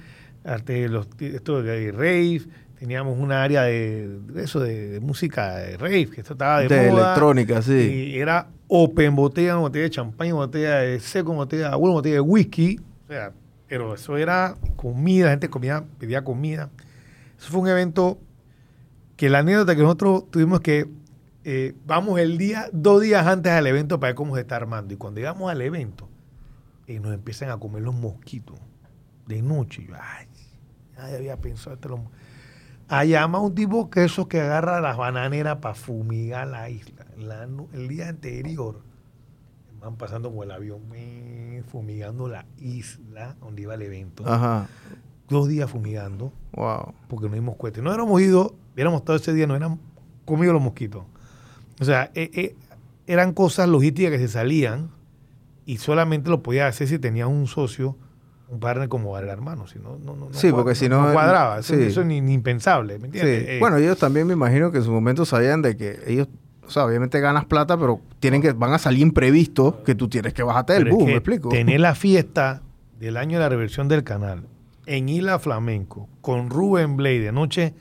[0.44, 2.42] arte los, esto de rave,
[2.78, 7.60] teníamos un área de, eso de, música de rave, que esto estaba de, de electrónica,
[7.62, 8.12] sí.
[8.12, 12.80] Y era open botella, botella de champán, botella de seco, botella, una botella de whisky,
[13.04, 13.32] o sea,
[13.68, 16.70] pero eso era comida, la gente comía, pedía comida.
[17.38, 18.18] Eso fue un evento
[19.16, 20.88] que la anécdota que nosotros tuvimos que
[21.44, 24.94] eh, vamos el día, dos días antes del evento para ver cómo se está armando.
[24.94, 26.08] Y cuando llegamos al evento,
[26.86, 28.58] eh, nos empiezan a comer los mosquitos
[29.26, 29.86] de noche.
[29.88, 30.26] yo, ay,
[30.96, 32.02] Nadie había pensado este lo...
[32.88, 37.06] Allá llama un tipo que esos que agarra las bananeras para fumigar la isla.
[37.72, 38.80] el día anterior
[39.80, 40.80] van pasando con el avión
[41.70, 44.24] fumigando la isla donde iba el evento.
[45.28, 46.32] Dos días fumigando.
[46.52, 46.94] Wow.
[47.08, 47.80] Porque no dimos cuenta.
[47.82, 49.78] No éramos ido, hubiéramos estado ese día, no eran
[50.24, 51.02] comido los mosquitos.
[51.80, 52.56] O sea, eh, eh,
[53.06, 54.90] eran cosas logísticas que se salían
[55.64, 57.96] y solamente lo podía hacer si tenía un socio
[58.48, 61.74] un partner como el hermano, si no, no, no, sí, porque si no, cuadraba, eso,
[61.74, 63.46] es ni, impensable, ¿me entiendes?
[63.46, 63.58] Sí.
[63.60, 66.28] bueno, ellos también me imagino que en su momento sabían de que ellos,
[66.66, 70.32] o sea, obviamente ganas plata, pero tienen que, van a salir imprevistos que tú tienes
[70.32, 71.50] que bajarte del bus, ¿me explico?
[71.50, 72.62] Tener la fiesta
[72.98, 74.44] del año de la reversión del canal
[74.88, 77.74] en Isla Flamenco con Rubén Blade de noche,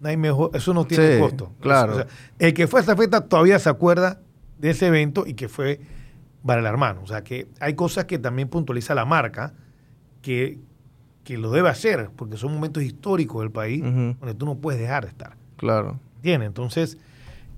[0.00, 1.52] no hay mejor, eso no tiene costo.
[1.60, 2.06] Claro.
[2.38, 4.20] el que fue a esa fiesta todavía se acuerda
[4.58, 5.80] de ese evento y que fue
[6.44, 7.02] para el hermano.
[7.02, 9.52] O sea que hay cosas que también puntualiza la marca
[10.22, 10.58] que,
[11.28, 15.10] lo debe hacer, porque son momentos históricos del país donde tú no puedes dejar de
[15.10, 15.36] estar.
[15.56, 15.98] Claro.
[16.16, 16.46] ¿Entiendes?
[16.46, 16.98] Entonces,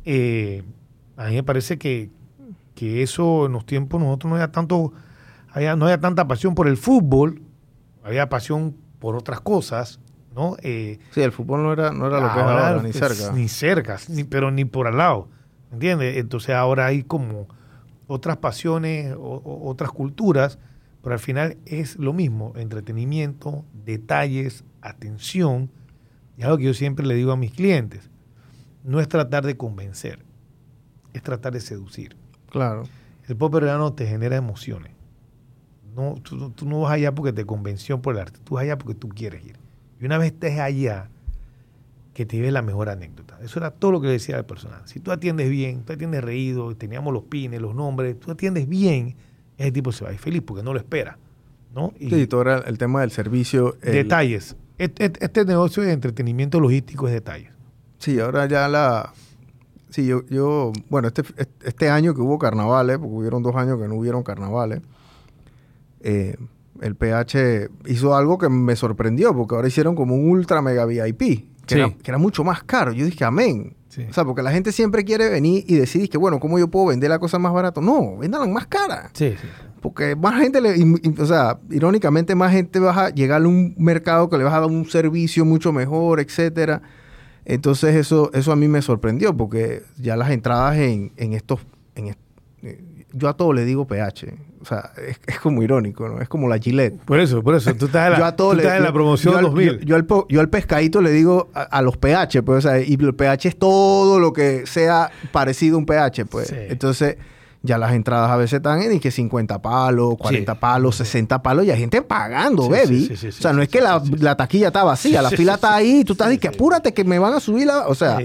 [0.04, 0.64] eh,
[1.16, 2.10] a mí me parece que,
[2.74, 4.92] que eso en los tiempos nosotros no había tanto,
[5.50, 7.42] había, no había tanta pasión por el fútbol,
[8.02, 10.00] había pasión por otras cosas,
[10.34, 10.56] ¿no?
[10.62, 13.32] Eh, sí, el fútbol no era, no era lo que era ahora, ni cerca.
[13.32, 15.28] Ni cerca, ni, pero ni por al lado,
[15.72, 16.16] ¿entiendes?
[16.16, 17.48] Entonces ahora hay como
[18.06, 20.58] otras pasiones, o, otras culturas,
[21.02, 25.70] pero al final es lo mismo, entretenimiento, detalles, atención,
[26.36, 28.10] y algo que yo siempre le digo a mis clientes,
[28.84, 30.24] no es tratar de convencer,
[31.12, 32.16] es tratar de seducir.
[32.50, 32.84] Claro.
[33.26, 34.97] El pop peruano te genera emociones.
[35.94, 38.94] No, tú, no vas allá porque te convenció por el arte, tú vas allá porque
[38.94, 39.56] tú quieres ir.
[40.00, 41.08] Y una vez estés allá,
[42.14, 43.38] que te lleve la mejor anécdota.
[43.42, 44.82] Eso era todo lo que le decía al personal.
[44.86, 49.16] Si tú atiendes bien, tú atiendes reído, teníamos los pines, los nombres, tú atiendes bien,
[49.56, 51.18] ese tipo se va a ir feliz porque no lo espera.
[51.74, 51.92] ¿no?
[51.98, 53.76] Y sí, todo era el tema del servicio.
[53.82, 54.56] Detalles.
[54.78, 57.50] Este, este, negocio de entretenimiento logístico es detalles.
[57.98, 59.12] Sí, ahora ya la...
[59.90, 61.22] Sí, yo, yo bueno, este,
[61.62, 64.82] este año que hubo carnavales, porque hubieron dos años que no hubieron carnavales,
[66.00, 66.36] eh,
[66.80, 71.46] el PH hizo algo que me sorprendió, porque ahora hicieron como un ultra mega VIP,
[71.66, 72.92] que, era, mucho más caro.
[72.92, 73.74] Yo dije, amén.
[74.08, 76.86] O sea, porque la gente siempre quiere venir y decir que, bueno, ¿cómo yo puedo
[76.86, 77.80] vender la cosa más barato?
[77.80, 79.10] No, véndanla más cara.
[79.12, 79.48] Sí, sí.
[79.80, 80.74] Porque más gente, le,
[81.20, 84.60] o sea, irónicamente, más gente va a llegar a un mercado que le va a
[84.60, 86.82] dar un servicio mucho mejor, etcétera.
[87.44, 91.60] Entonces, eso, eso a mí me sorprendió, porque ya las entradas en, en estos.
[91.94, 92.14] En,
[92.62, 94.34] eh, yo a todo le digo PH.
[94.60, 94.92] O sea,
[95.26, 96.20] es, como irónico, ¿no?
[96.20, 96.98] Es como la Gillette.
[97.04, 97.72] Por eso, por eso.
[97.74, 99.84] Tú estás en la, tú estás en la promoción yo, 2000.
[99.84, 103.14] Yo, al, yo, al, pescadito le digo a, los pH, pues, o sea, y el
[103.14, 106.52] pH es todo lo que sea parecido a un pH, pues.
[106.52, 107.16] Entonces,
[107.62, 111.70] ya las entradas a veces están en que 50 palos, 40 palos, 60 palos, y
[111.70, 113.10] hay gente pagando, baby.
[113.12, 116.12] o sea, no es que la, la, taquilla está vacía, la fila está ahí, tú
[116.12, 117.88] estás diciendo que apúrate que me van a subir la...
[117.88, 118.18] O sea...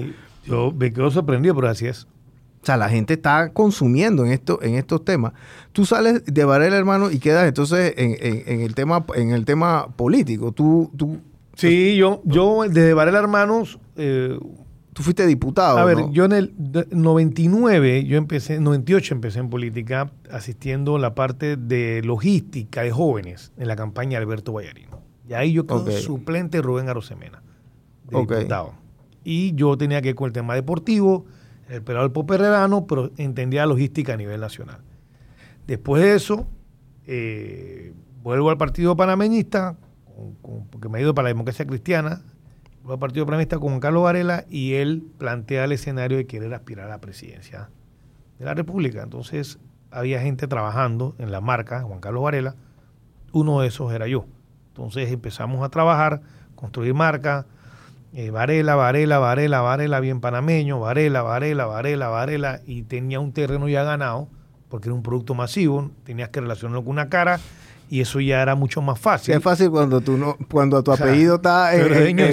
[0.45, 2.05] Yo me quedo sorprendido, pero así es.
[2.63, 5.33] O sea, la gente está consumiendo en, esto, en estos temas.
[5.73, 10.53] Tú sales de Varela, hermano, y quedas entonces en, el, tema, en el tema político.
[10.53, 11.17] Tú, tú,
[11.57, 13.79] sí, yo, yo desde Varela, hermanos...
[13.97, 14.39] Eh,
[14.93, 15.77] tú fuiste diputado.
[15.77, 16.53] A ver, yo en el
[16.91, 23.67] 99, yo empecé, 98 empecé en política asistiendo la parte de logística de jóvenes en
[23.67, 25.01] la campaña de Alberto Vallarino.
[25.27, 27.43] Y ahí yo quedé suplente Rubén Arosemena,
[28.09, 28.75] de diputado.
[29.25, 31.25] Y yo tenía que ir con el tema deportivo
[31.69, 34.81] el del Poperrerano, pero entendía logística a nivel nacional.
[35.67, 36.47] Después de eso,
[37.07, 39.77] eh, vuelvo al Partido Panameñista,
[40.71, 42.21] porque me he ido para la democracia cristiana,
[42.81, 46.87] vuelvo al Partido Panameñista con Carlos Varela y él plantea el escenario de querer aspirar
[46.87, 47.69] a la presidencia
[48.39, 49.03] de la República.
[49.03, 49.59] Entonces
[49.89, 52.55] había gente trabajando en la marca, Juan Carlos Varela,
[53.31, 54.25] uno de esos era yo.
[54.69, 56.21] Entonces empezamos a trabajar,
[56.55, 57.45] construir marca,
[58.13, 63.67] eh, Varela, Varela, Varela, Varela, bien panameño, Varela, Varela, Varela, Varela, y tenía un terreno
[63.67, 64.27] ya ganado,
[64.69, 67.39] porque era un producto masivo, tenías que relacionarlo con una cara,
[67.89, 69.33] y eso ya era mucho más fácil.
[69.33, 72.25] es fácil cuando tú no, cuando tu apellido está tú eres, dueño,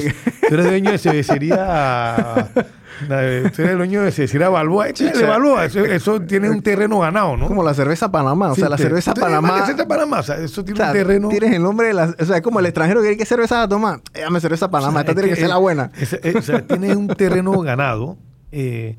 [0.49, 2.51] tú eres dueño de cervecería
[3.07, 4.86] Tú eres el dueño de cervecería Balboa.
[5.26, 7.48] Balboa, eso, eso, tiene un terreno ganado, ¿no?
[7.48, 8.53] Como la cerveza Panamá.
[8.53, 9.59] O sea, la cerveza Panamá.
[9.61, 11.28] La cerveza Panamá, o sea, eso tiene un terreno.
[11.28, 12.14] Tienes el nombre de la.
[12.18, 14.01] O sea, es como el extranjero que quiere que cerveza a tomar.
[14.12, 15.01] Dame cerveza Panamá.
[15.01, 15.90] esta tiene que, ser la buena.
[16.22, 18.16] Eh, o sea, tiene un terreno ganado.
[18.53, 18.96] Eh,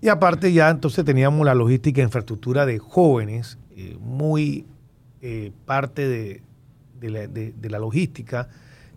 [0.00, 4.66] y aparte, ya entonces teníamos la logística e infraestructura de jóvenes, eh, muy
[5.64, 6.42] parte de,
[7.00, 8.48] de, la, de, la, logística.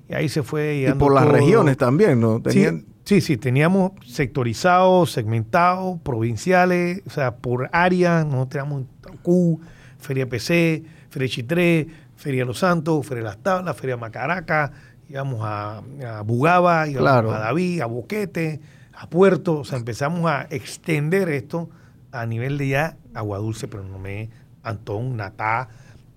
[0.09, 0.85] Y ahí se fue.
[0.88, 2.41] Y por las regiones también, ¿no?
[2.41, 2.79] Tenían...
[2.79, 8.83] Sí, sí, teníamos sectorizados, segmentados, provinciales, o sea, por área, nosotros teníamos
[9.21, 9.61] Q,
[9.97, 11.87] Feria PC, Feria Chitré,
[12.17, 14.73] Feria Los Santos, Feria Las Tablas, Feria Macaraca,
[15.07, 15.81] íbamos a,
[16.25, 18.59] Bugaba, íbamos a David, a Boquete,
[18.93, 21.69] a Puerto, o sea, empezamos a extender esto
[22.11, 24.29] a nivel de ya Agua Dulce, pero no me
[24.63, 25.69] Antón, Natá,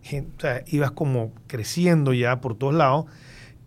[0.03, 3.07] o sea, ibas como creciendo ya por todos lados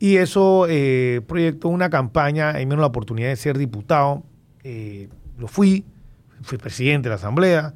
[0.03, 4.21] y eso eh, proyectó una campaña, ahí menos la oportunidad de ser diputado.
[4.65, 5.85] Eh, lo fui,
[6.41, 7.73] fui presidente de la Asamblea.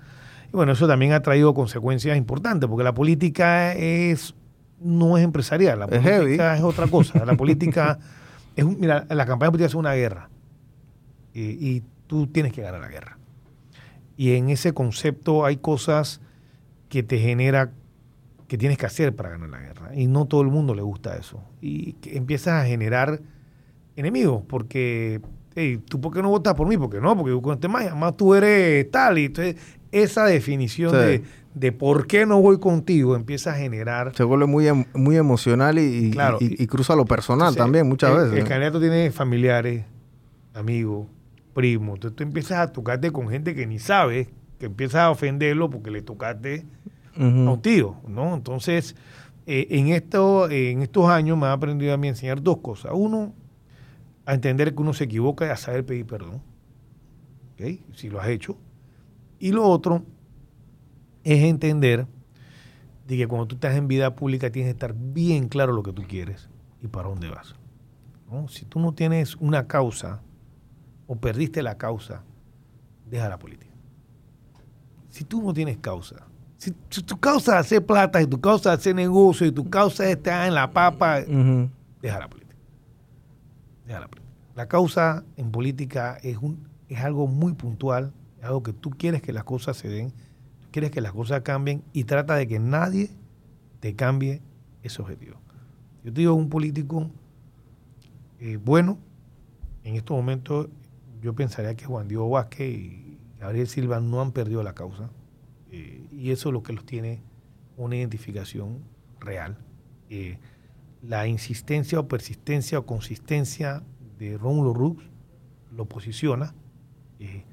[0.49, 4.35] Y bueno, eso también ha traído consecuencias importantes, porque la política es
[4.81, 5.79] no es empresarial.
[5.79, 7.23] La política es otra cosa.
[7.23, 7.97] La política
[8.57, 10.29] es, mira, la campaña política es una guerra.
[11.33, 13.17] y tú tienes que ganar la guerra.
[14.17, 16.19] Y en ese concepto hay cosas
[16.89, 17.71] que te genera
[18.47, 19.91] que tienes que hacer para ganar la guerra.
[19.93, 21.41] Y no todo el mundo le gusta eso.
[21.61, 23.19] Y que empiezas a generar
[23.95, 25.21] enemigos, porque,
[25.55, 26.77] hey, ¿tú por qué no votas por mí?
[26.77, 29.17] Porque no, porque con este más, además tú eres tal.
[29.17, 29.55] Y entonces
[29.91, 31.23] esa definición de,
[31.53, 34.13] de, por qué no voy contigo empieza a generar...
[34.15, 38.33] Se vuelve muy, em, muy emocional y, y, cruza lo personal también muchas veces.
[38.33, 39.83] El candidato tiene familiares,
[40.53, 41.07] amigos,
[41.53, 41.95] primos.
[41.95, 44.29] Entonces tú empiezas a tocarte con gente que ni sabes,
[44.59, 46.65] que empiezas a ofenderlo porque le tocaste
[47.17, 48.33] uh ¿no?
[48.33, 48.95] Entonces,
[49.45, 52.91] eh, en, en estos años me ha aprendido a mí a enseñar dos cosas.
[52.93, 53.33] Uno,
[54.25, 56.41] a entender que uno se equivoca y a saber pedir perdón.
[57.53, 57.83] ¿Okay?
[57.93, 58.57] Si lo has hecho.
[59.39, 60.03] Y lo otro
[61.23, 62.07] es entender
[63.07, 65.93] de que cuando tú estás en vida pública tienes que estar bien claro lo que
[65.93, 66.49] tú quieres
[66.81, 67.55] y para dónde vas.
[68.49, 70.21] Si tú no tienes una causa
[71.07, 72.23] o perdiste la causa,
[73.09, 73.73] deja la política.
[75.09, 76.26] Si tú no tienes causa,
[76.57, 80.05] si, tu causa es hacer plata, y tu causa es hacer negocio, y tu causa
[80.05, 82.55] es estar en la papa, deja la política.
[83.85, 84.33] Deja la política.
[84.55, 89.21] La causa en política es, un, es algo muy puntual, es algo que tú quieres
[89.21, 90.13] que las cosas se den,
[90.71, 93.11] quieres que las cosas cambien y trata de que nadie
[93.79, 94.41] te cambie
[94.83, 95.37] ese objetivo.
[96.03, 97.09] Yo te digo, un político
[98.39, 98.99] eh, bueno,
[99.83, 100.67] en estos momentos
[101.21, 105.09] yo pensaría que Juan Diego Vázquez y Gabriel Silva no han perdido la causa.
[105.71, 107.21] Eh, y eso es lo que los tiene
[107.77, 108.79] una identificación
[109.19, 109.55] real.
[110.09, 110.39] Eh,
[111.03, 113.83] la insistencia o persistencia o consistencia
[114.17, 115.03] de Rómulo Rux
[115.71, 116.55] lo posiciona.
[117.19, 117.45] Eh,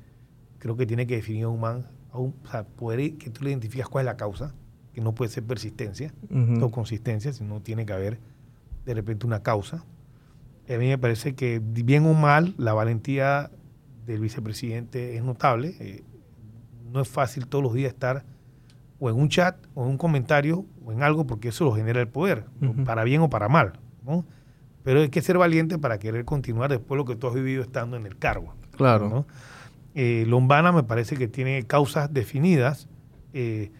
[0.59, 3.89] creo que tiene que definir a un man, o sea, poder que tú le identificas
[3.89, 4.55] cuál es la causa,
[4.95, 6.15] que no puede ser persistencia
[6.63, 8.19] o consistencia, sino tiene que haber
[8.87, 9.85] de repente una causa.
[10.69, 13.51] A mí me parece que, bien o mal, la valentía
[14.07, 16.03] del vicepresidente es notable
[16.95, 18.25] no es fácil todos los días estar
[19.05, 22.01] o en un chat o en un comentario o en algo porque eso lo genera
[22.01, 22.47] el poder,
[22.87, 23.75] para bien o para mal.
[24.83, 27.63] Pero hay que ser valiente para querer continuar después de lo que tú has vivido
[27.63, 28.55] estando en el cargo.
[28.79, 29.27] Claro.
[29.95, 32.89] Eh, Lombana me parece que tiene causas definidas,
[33.35, 33.71] eh,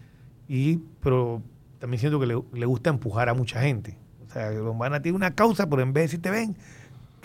[0.47, 1.41] y, pero
[1.79, 3.97] también siento que le, le, gusta empujar a mucha gente.
[4.27, 6.55] O sea, Lombana tiene una causa, pero en vez de decirte ven,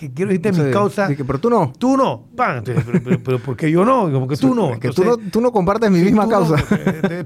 [0.00, 1.12] que quiero decirte mis causas.
[1.14, 1.72] pero tú no.
[1.76, 2.24] Tú no.
[2.34, 2.62] Pan.
[2.64, 4.10] pero, pero, ¿por qué yo no?
[4.18, 4.80] Porque tú no.
[4.80, 6.56] Que tú no, tú no compartes mi misma causa.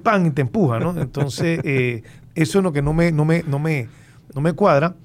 [0.03, 1.01] pan y te empuja, ¿no?
[1.01, 2.03] Entonces, eh,
[2.35, 3.89] eso es lo que no me, no, me, no, me,
[4.35, 4.97] no me cuadra.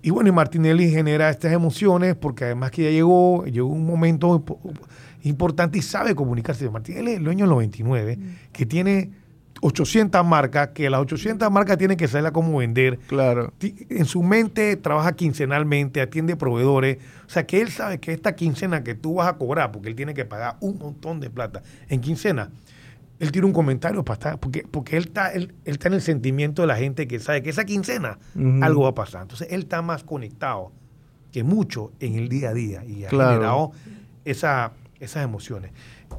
[0.00, 4.42] Y bueno, y Martinelli genera estas emociones porque además que ya llegó, llegó un momento
[5.22, 6.70] importante y sabe comunicarse.
[6.70, 8.22] Martinelli es el dueño del 99, mm.
[8.52, 9.10] que tiene
[9.60, 12.98] 800 marcas, que las 800 marcas tienen que saber cómo vender.
[13.06, 13.52] Claro.
[13.60, 16.98] En su mente trabaja quincenalmente, atiende proveedores.
[17.26, 19.96] O sea, que él sabe que esta quincena que tú vas a cobrar, porque él
[19.96, 22.50] tiene que pagar un montón de plata en quincena,
[23.18, 26.62] él tiene un comentario para estar, porque, porque él, está, él, está en el sentimiento
[26.62, 28.18] de la gente que sabe que esa quincena
[28.62, 29.22] algo va a pasar.
[29.22, 30.72] Entonces, él está más conectado
[31.32, 33.72] que mucho en el día a día y ha generado
[34.24, 35.72] esa, esas emociones.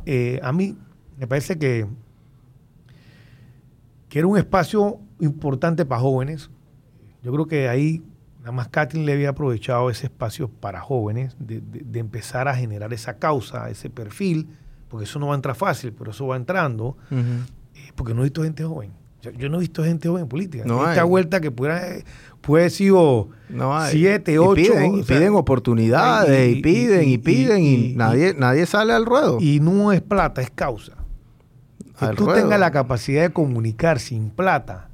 [0.06, 0.78] Eh, a mí
[1.18, 1.88] me parece que
[4.10, 6.50] que era un espacio importante para jóvenes.
[7.24, 8.02] Yo creo que ahí
[8.40, 13.18] nada más Kathleen le había aprovechado ese espacio para jóvenes, de, empezar a generar esa
[13.18, 14.48] causa, ese perfil,
[14.88, 18.24] porque eso no va a entrar fácil, pero eso va entrando, eh, porque no he
[18.24, 18.92] visto gente joven.
[19.38, 20.64] Yo, no he visto gente joven en política.
[20.66, 21.82] No Esta vuelta que pueda,
[22.40, 24.62] puede haber sido no siete, ocho.
[24.62, 29.38] Y piden, oportunidades, y, piden, y, piden, y, nadie, nadie sale al ruedo.
[29.42, 30.94] Y no es plata, es causa.
[32.00, 34.90] Que tú tengas la capacidad de comunicar sin plata,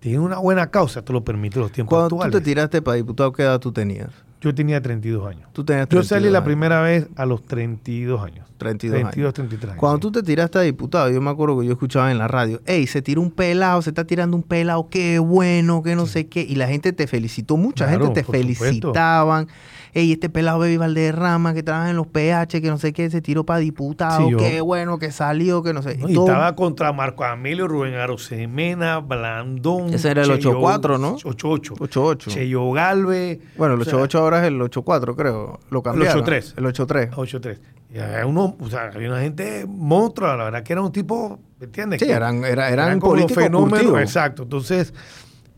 [0.00, 3.32] tiene una buena causa, te lo permite los tiempos Cuando tú te tiraste para diputado,
[3.32, 4.10] ¿qué edad tú tenías?
[4.40, 5.48] Yo tenía 32 años.
[5.52, 8.46] ¿Tú tenías Yo salí la primera vez a los 32 años.
[8.58, 9.80] 32 32, 33 años.
[9.80, 12.60] Cuando tú te tiraste a diputado, yo me acuerdo que yo escuchaba en la radio,
[12.66, 16.28] hey, se tiró un pelado, se está tirando un pelado, qué bueno, qué no sé
[16.28, 16.42] qué.
[16.42, 19.48] Y la gente te felicitó, mucha gente te felicitaban
[19.96, 23.22] ey, este pelado Baby Valderrama que trabaja en los PH, que no sé qué, se
[23.22, 25.98] tiró para diputado, qué bueno que salió, que no sé.
[26.06, 29.94] y estaba contra Marco Amelio, Rubén Arosemena, Blandón.
[29.94, 31.16] Ese era el 8-4, ¿no?
[31.16, 31.78] 8-8.
[31.78, 32.16] 8-8.
[32.28, 33.40] Cheyo Galve.
[33.56, 35.60] Bueno, el 8-8 ahora es el 8-4, creo.
[35.70, 36.18] Lo cambiaron.
[36.18, 36.54] El 8-3.
[36.58, 37.10] El 8-3.
[37.12, 38.26] 8-3.
[38.26, 42.00] Uno, o sea, había una gente monstruo, la verdad que era un tipo, ¿me entiendes?
[42.00, 43.98] Sí, eran, era, eran, políticos fenómenos.
[43.98, 44.42] Exacto.
[44.42, 44.92] Entonces,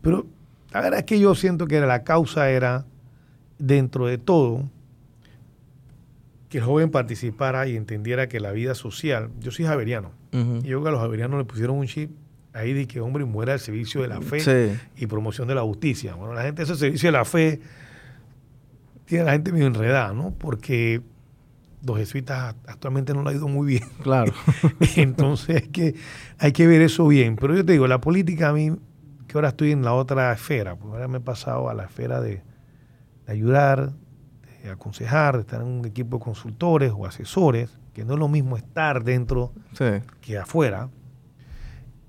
[0.01, 0.25] pero
[0.71, 2.85] la verdad es que yo siento que la causa era
[3.59, 4.63] dentro de todo,
[6.49, 10.79] que el joven participara y entendiera que la vida social, yo soy javeriano, y yo
[10.79, 12.11] creo que a los javerianos le pusieron un chip
[12.53, 16.15] ahí de que hombre muera al servicio de la fe y promoción de la justicia.
[16.15, 17.61] Bueno, la gente ese servicio de la fe
[19.05, 20.31] tiene a la gente medio enredada, ¿no?
[20.37, 21.01] Porque
[21.85, 23.83] los jesuitas actualmente no lo ha ido muy bien.
[24.03, 24.33] Claro.
[24.95, 25.95] Entonces hay que,
[26.37, 27.35] hay que ver eso bien.
[27.35, 28.71] Pero yo te digo, la política a mí,
[29.27, 32.21] que ahora estoy en la otra esfera, pues ahora me he pasado a la esfera
[32.21, 32.41] de,
[33.31, 33.93] ayudar,
[34.63, 38.27] de aconsejar, de estar en un equipo de consultores o asesores, que no es lo
[38.27, 39.53] mismo estar dentro
[40.21, 40.89] que afuera.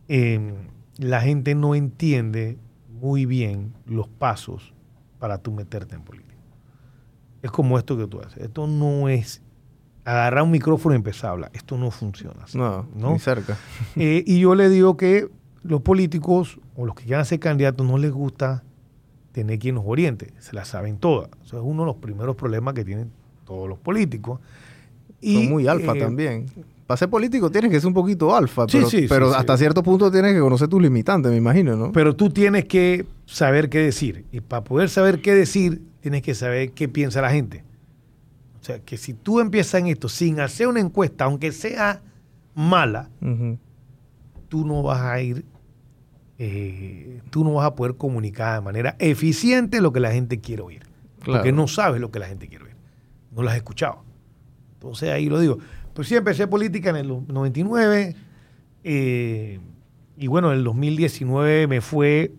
[0.08, 0.54] Em,
[0.96, 2.58] la gente no entiende
[2.88, 4.74] muy bien los pasos
[5.18, 6.30] para tú meterte en política.
[7.42, 8.42] Es como esto que tú haces.
[8.42, 9.42] Esto no es
[10.04, 11.50] agarrar un micrófono y empezar a hablar.
[11.54, 12.58] Esto no funciona así.
[12.58, 13.56] No, no, ni cerca.
[13.96, 15.28] Eh, y yo le digo que
[15.62, 18.64] los políticos o los que quieran ser candidatos no les gusta
[19.32, 20.32] tener quien los oriente.
[20.38, 21.28] Se la saben todas.
[21.44, 23.10] Eso es uno de los primeros problemas que tienen
[23.44, 24.40] todos los políticos.
[25.20, 26.46] Y, Son muy alfa eh, también.
[26.86, 30.34] Para ser político tienes que ser un poquito alfa, pero, pero hasta cierto punto tienes
[30.34, 31.92] que conocer tus limitantes, me imagino, ¿no?
[31.92, 34.24] Pero tú tienes que saber qué decir.
[34.32, 37.62] Y para poder saber qué decir, tienes que saber qué piensa la gente.
[38.60, 42.02] O sea, que si tú empiezas en esto sin hacer una encuesta, aunque sea
[42.54, 43.08] mala,
[44.48, 45.44] tú no vas a ir,
[46.42, 50.62] eh, tú no vas a poder comunicar de manera eficiente lo que la gente quiere
[50.62, 50.82] oír.
[51.22, 52.76] Porque no sabes lo que la gente quiere oír.
[53.30, 54.02] No lo has escuchado.
[54.72, 55.58] Entonces ahí lo digo.
[55.92, 58.16] Pues sí, empecé política en el 99.
[58.84, 59.60] Eh,
[60.16, 62.32] y bueno, en el 2019 me fue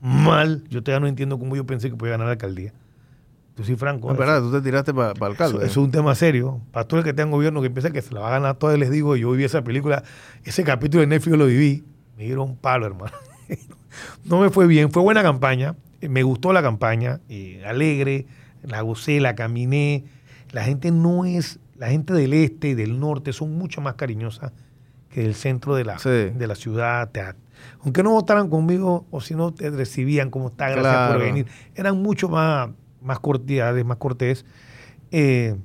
[0.00, 0.64] mal.
[0.68, 2.72] Yo todavía no entiendo cómo yo pensé que podía ganar la alcaldía.
[3.54, 4.10] Tú sí, Franco.
[4.10, 5.58] Es verdad, tú te tiraste para alcalde.
[5.58, 6.62] Eso, es un tema serio.
[6.72, 8.76] Para todo el que tenga gobierno que piensa que se la va a ganar todo,
[8.76, 10.02] les digo, yo viví esa película,
[10.42, 11.84] ese capítulo de Netflix lo viví.
[12.16, 13.12] Me dieron un palo, hermano.
[14.24, 14.90] no me fue bien.
[14.90, 15.74] Fue buena campaña.
[16.00, 17.20] Me gustó la campaña.
[17.28, 18.26] Eh, alegre.
[18.62, 20.04] La gocé, la caminé.
[20.52, 21.58] La gente no es.
[21.76, 24.52] La gente del este y del norte son mucho más cariñosas
[25.10, 27.10] que del centro de la, de la ciudad.
[27.82, 31.46] aunque no votaran conmigo o si no te recibían como está, gracias por venir.
[31.74, 32.70] Eran mucho más
[33.06, 34.44] más cordiales, más cortés.
[35.10, 35.56] Eh,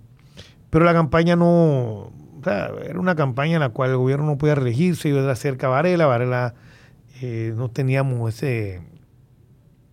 [0.70, 2.12] pero la campaña no,
[2.46, 6.06] era una campaña en la cual el gobierno no podía regirse, iba a hacer Varela,
[6.06, 6.54] Varela
[7.22, 8.82] eh, no teníamos ese,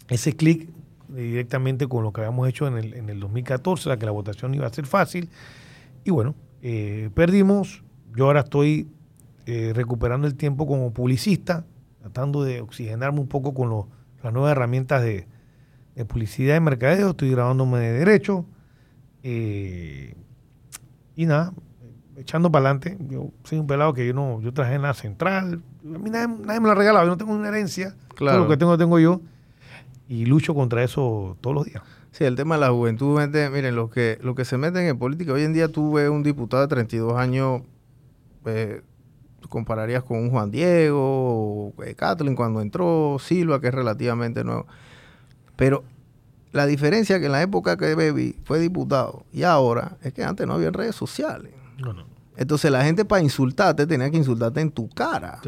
[0.09, 0.69] ese clic
[1.09, 4.55] directamente con lo que habíamos hecho en el, en el 2014, la que la votación
[4.55, 5.29] iba a ser fácil.
[6.05, 7.83] Y bueno, eh, perdimos.
[8.17, 8.89] Yo ahora estoy
[9.75, 11.65] recuperando el tiempo como publicista,
[12.01, 13.87] tratando de oxigenarme un poco con
[14.23, 15.27] las nuevas herramientas de,
[16.07, 18.45] publicidad y mercadeo, estoy grabándome de derecho.
[19.25, 20.15] Eh,
[21.17, 21.53] y nada,
[22.17, 22.97] echando para adelante.
[23.09, 25.63] Yo soy un pelado que yo no, yo traje en la central.
[25.95, 27.95] A mí nadie, me lo ha regalado, yo no tengo una herencia.
[28.15, 28.41] Claro.
[28.41, 29.21] Lo que tengo, tengo yo.
[30.09, 31.83] Y lucho contra eso todos los días.
[32.13, 33.21] Sí, el tema de la juventud,
[33.53, 36.23] miren, los que, lo que se meten en política, hoy en día tú ves un
[36.23, 37.63] diputado de 32 años,
[38.47, 38.83] eh,
[39.49, 44.67] compararías con un Juan Diego, o, eh, Kathleen cuando entró, Silva, que es relativamente nuevo.
[45.57, 45.85] Pero
[46.53, 50.47] la diferencia que en la época que Baby fue diputado y ahora es que antes
[50.47, 51.53] no había redes sociales.
[52.37, 55.41] Entonces la gente para insultarte tenía que insultarte en tu cara.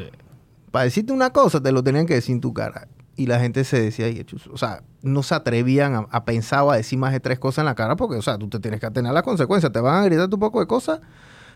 [0.71, 2.89] Para decirte una cosa te lo tenían que decir en tu cara.
[3.16, 4.07] Y la gente se decía,
[4.51, 7.66] o sea, no se atrevían a, pensar o a decir más de tres cosas en
[7.66, 9.71] la cara porque, o sea, tú te tienes que tener las consecuencias.
[9.73, 11.01] Te van a gritar un poco de cosas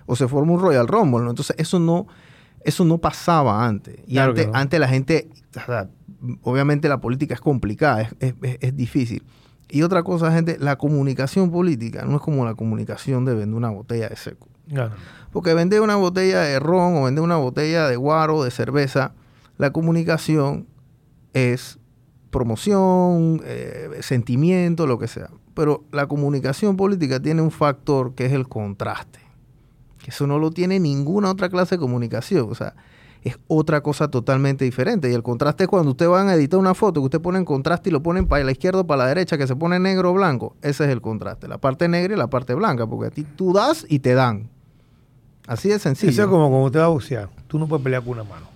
[0.07, 1.23] o se forma un Royal Rumble.
[1.25, 1.31] ¿no?
[1.31, 2.07] Entonces eso no,
[2.65, 3.97] eso no pasaba antes.
[4.07, 5.31] Y antes, antes la gente,
[6.43, 9.23] obviamente la política es complicada, es, difícil.
[9.71, 13.71] Y otra cosa, gente, la comunicación política no es como la comunicación de vender una
[13.71, 14.49] botella de seco.
[15.33, 19.12] Porque vender una botella de ron o vender una botella de guaro, de cerveza,
[19.59, 20.67] la comunicación
[21.33, 21.79] es
[22.31, 25.31] promoción, eh, sentimiento, lo que sea.
[25.55, 29.21] Pero la comunicación política tiene un factor que es el contraste.
[30.07, 32.49] Eso no lo tiene ninguna otra clase de comunicación.
[32.51, 32.75] O sea,
[33.23, 35.11] es otra cosa totalmente diferente.
[35.11, 37.45] Y el contraste es cuando usted va a editar una foto, que usted pone en
[37.45, 40.11] contraste y lo ponen para la izquierda o para la derecha, que se pone negro
[40.11, 40.57] o blanco.
[40.61, 41.49] Ese es el contraste.
[41.49, 44.51] La parte negra y la parte blanca, porque a ti tú das y te dan.
[45.47, 46.11] Así de sencillo.
[46.11, 47.29] Eso es como cuando usted va a boxear.
[47.47, 48.47] Tú no puedes pelear con una mano.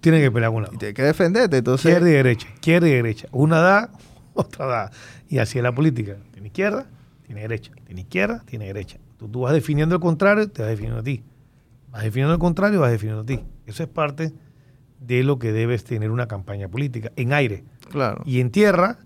[0.00, 0.76] Tienes que pelear con una mano.
[0.76, 1.58] Y tienes que defenderte.
[1.58, 1.86] Entonces...
[1.86, 2.48] Izquierda y derecha.
[2.54, 3.28] Izquierda y derecha.
[3.32, 3.90] Una da,
[4.34, 4.90] otra da.
[5.28, 6.16] Y así es la política.
[6.32, 6.86] Tiene izquierda,
[7.26, 7.72] tiene derecha.
[7.86, 8.98] Tiene izquierda, tiene derecha.
[9.18, 11.22] Tú, tú vas definiendo el contrario, te vas definiendo a ti.
[11.90, 13.40] Vas definiendo el contrario, vas definiendo a ti.
[13.66, 14.32] Eso es parte
[15.00, 17.64] de lo que debes tener una campaña política, en aire.
[17.90, 18.22] Claro.
[18.24, 18.98] Y en tierra,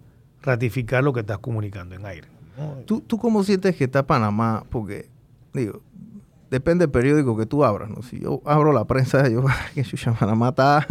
[0.43, 2.29] ratificar lo que estás comunicando en aire.
[2.87, 4.65] ¿Tú, ¿Tú cómo sientes que está Panamá?
[4.71, 5.11] Porque,
[5.53, 5.83] digo,
[6.51, 8.03] depende del periódico que tú abras, ¿no?
[8.03, 9.45] Si yo abro la prensa, yo,
[9.75, 9.85] que
[10.19, 10.87] Panamá está,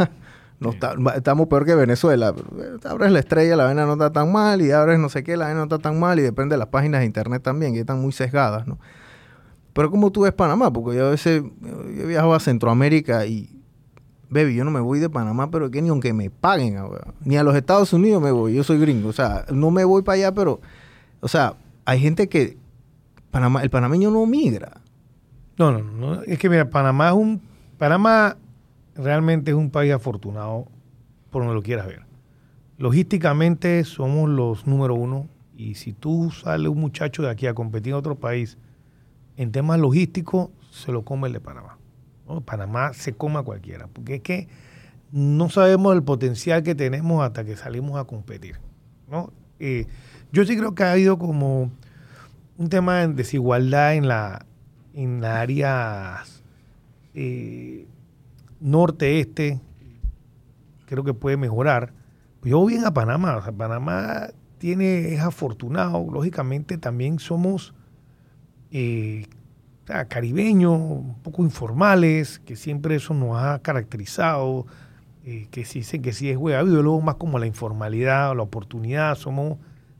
[0.60, 2.34] no está, estamos peor que Venezuela.
[2.84, 5.46] Abres la estrella, la vaina no está tan mal, y abres no sé qué, la
[5.46, 8.00] vaina no está tan mal, y depende de las páginas de internet también, que están
[8.00, 8.78] muy sesgadas, ¿no?
[9.72, 13.56] Pero como tú ves Panamá, porque yo a veces he viajado a Centroamérica y
[14.30, 16.78] baby, yo no me voy de Panamá, pero que ni aunque me paguen,
[17.24, 20.02] ni a los Estados Unidos me voy, yo soy gringo, o sea, no me voy
[20.02, 20.60] para allá, pero,
[21.20, 21.54] o sea,
[21.84, 22.56] hay gente que,
[23.30, 24.80] Panamá, el panameño no migra.
[25.58, 27.42] No, no, no, es que mira, Panamá es un,
[27.78, 28.36] Panamá
[28.94, 30.66] realmente es un país afortunado
[31.30, 32.02] por donde lo quieras ver.
[32.78, 37.92] Logísticamente somos los número uno y si tú sales un muchacho de aquí a competir
[37.92, 38.58] en otro país,
[39.36, 41.78] en temas logísticos, se lo come el de Panamá.
[42.44, 44.48] Panamá se come a cualquiera, porque es que
[45.12, 48.58] no sabemos el potencial que tenemos hasta que salimos a competir.
[49.08, 49.32] ¿no?
[49.58, 49.86] Eh,
[50.32, 51.70] yo sí creo que ha habido como
[52.58, 54.44] un tema de desigualdad en la
[54.96, 56.42] en áreas
[57.14, 57.86] eh,
[58.60, 59.60] norte-este,
[60.86, 61.92] creo que puede mejorar.
[62.42, 64.28] Yo voy bien a Panamá, Panamá
[64.58, 67.74] tiene, es afortunado, lógicamente también somos
[68.70, 69.26] eh,
[70.08, 74.66] caribeños, un poco informales, que siempre eso nos ha caracterizado,
[75.24, 79.14] eh, que si dicen que sí es hueá, luego más como la informalidad, la oportunidad,
[79.16, 79.58] somos,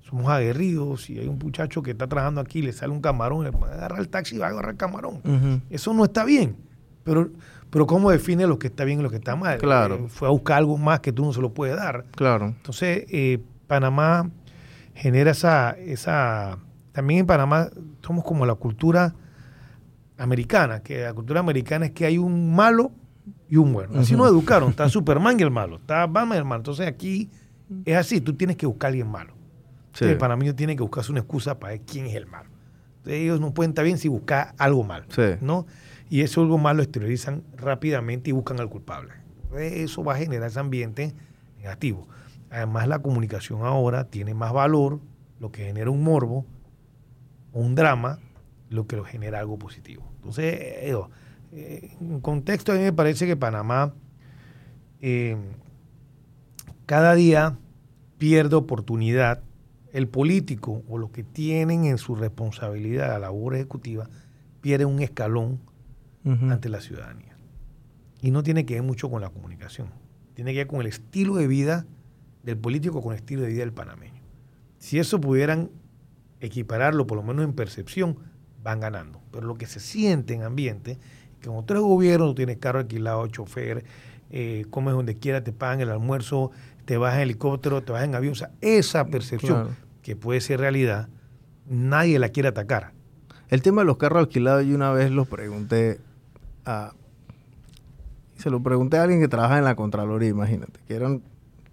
[0.08, 3.50] somos aguerridos, si hay un muchacho que está trabajando aquí, le sale un camarón, le
[3.50, 5.20] agarra el taxi y va a agarrar el camarón.
[5.68, 6.56] Eso no está bien,
[7.02, 7.30] pero,
[7.70, 9.58] pero ¿cómo define lo que está bien y lo que está mal?
[9.58, 9.96] Claro.
[9.96, 12.04] Eh, fue a buscar algo más que tú no se lo puedes dar.
[12.12, 12.46] Claro.
[12.46, 14.30] Entonces, eh, Panamá
[14.94, 16.58] genera esa, esa...
[16.92, 17.68] También en Panamá
[18.00, 19.14] somos como la cultura
[20.18, 22.92] americana, que la cultura americana es que hay un malo
[23.48, 24.00] y un bueno.
[24.00, 26.60] Así nos educaron, está Superman y el malo, está Batman y el malo.
[26.60, 27.28] Entonces aquí
[27.84, 29.35] es así, tú tienes que buscar a alguien malo.
[30.00, 32.50] El panameño tiene que buscarse una excusa para ver quién es el malo.
[32.98, 35.06] Entonces, ellos no pueden estar bien si buscar algo malo,
[35.40, 35.66] ¿no?
[36.08, 39.12] Y eso algo malo lo exteriorizan rápidamente y buscan al culpable.
[39.58, 41.14] Eso va a generar ese ambiente
[41.58, 42.08] negativo.
[42.50, 45.00] Además, la comunicación ahora tiene más valor,
[45.40, 46.46] lo que genera un morbo
[47.56, 48.18] un drama,
[48.68, 50.06] lo que lo genera algo positivo.
[50.16, 53.94] Entonces, eh, en contexto, a mí me parece que Panamá
[55.00, 55.36] eh,
[56.84, 57.56] cada día
[58.18, 59.42] pierde oportunidad.
[59.96, 64.10] El político o los que tienen en su responsabilidad la labor ejecutiva
[64.60, 65.58] pierde un escalón
[66.22, 67.34] ante la ciudadanía.
[68.20, 69.88] Y no tiene que ver mucho con la comunicación,
[70.34, 71.86] tiene que ver con el estilo de vida
[72.42, 74.20] del político, con el estilo de vida del panameño.
[74.78, 75.70] Si eso pudieran
[76.40, 78.18] equipararlo, por lo menos en percepción,
[78.62, 79.22] van ganando.
[79.30, 80.98] Pero lo que se siente en ambiente,
[81.40, 83.84] que con tres gobiernos, tienes carro alquilado, chofer,
[84.30, 86.50] eh, comes donde quiera, te pagan el almuerzo,
[86.84, 88.32] te vas en helicóptero, te vas en avión.
[88.32, 89.76] O sea, esa percepción,
[90.06, 91.08] que puede ser realidad,
[91.68, 92.92] nadie la quiere atacar.
[93.48, 95.98] El tema de los carros alquilados, yo una vez lo pregunté
[96.64, 96.92] a.
[98.36, 101.24] Se lo pregunté a alguien que trabaja en la Contraloría, imagínate, que era un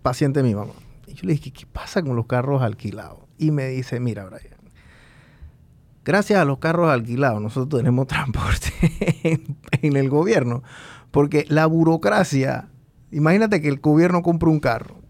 [0.01, 0.73] paciente de mi mamá.
[1.05, 3.19] Y yo le dije, ¿qué pasa con los carros alquilados?
[3.37, 4.57] Y me dice, mira, Brian,
[6.03, 8.73] gracias a los carros alquilados, nosotros tenemos transporte
[9.79, 10.63] en, el gobierno.
[11.11, 12.67] Porque la burocracia,
[13.11, 15.02] imagínate que el gobierno compra un carro.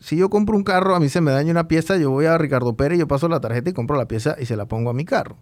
[0.00, 2.38] Si yo compro un carro, a mí se me daña una pieza, yo voy a
[2.38, 4.94] Ricardo Pérez, yo paso la tarjeta y compro la pieza y se la pongo a
[4.94, 5.36] mi carro.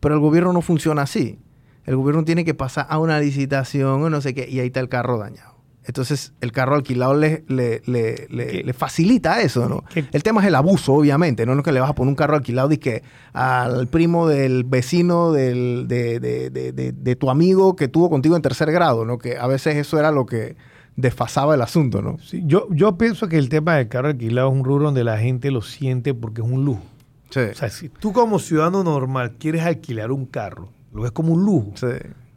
[0.00, 1.38] Pero el gobierno no funciona así.
[1.84, 4.80] El gobierno tiene que pasar a una licitación o no sé qué, y ahí está
[4.80, 5.50] el carro dañado.
[5.84, 9.82] Entonces, el carro alquilado le, le, facilita eso, ¿no?
[9.94, 11.46] El tema es el abuso, obviamente.
[11.46, 13.02] No es que le vas a poner un carro alquilado y que
[13.32, 19.18] al primo del vecino del, de, tu amigo que tuvo contigo en tercer grado, ¿no?
[19.18, 20.54] Que a veces eso era lo que
[21.00, 22.18] desfasaba el asunto, ¿no?
[22.18, 25.18] Sí, yo, yo pienso que el tema del carro alquilado es un rubro donde la
[25.18, 26.82] gente lo siente porque es un lujo.
[27.30, 27.40] Sí.
[27.40, 31.44] O sea, si tú como ciudadano normal quieres alquilar un carro, lo ves como un
[31.44, 31.72] lujo.
[31.74, 31.86] Sí.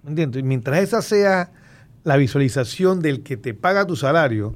[0.06, 0.42] ¿Entiendes?
[0.42, 1.52] Y mientras esa sea
[2.04, 4.56] la visualización del que te paga tu salario,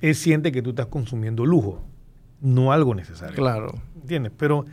[0.00, 1.82] él siente que tú estás consumiendo lujo,
[2.40, 3.36] no algo necesario.
[3.36, 3.74] Claro.
[4.00, 4.32] ¿Entiendes?
[4.36, 4.64] Pero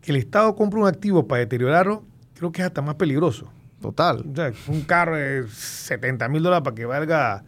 [0.00, 2.04] que el Estado compre un activo para deteriorarlo,
[2.34, 3.50] creo que es hasta más peligroso.
[3.80, 4.24] Total.
[4.30, 7.44] O sea, un carro de 70 mil dólares para que valga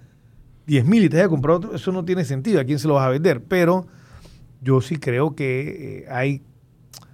[0.66, 2.60] 10 mil y te haya comprado otro, eso no tiene sentido.
[2.60, 3.42] ¿A quién se lo vas a vender?
[3.42, 3.86] Pero
[4.60, 6.42] yo sí creo que eh, hay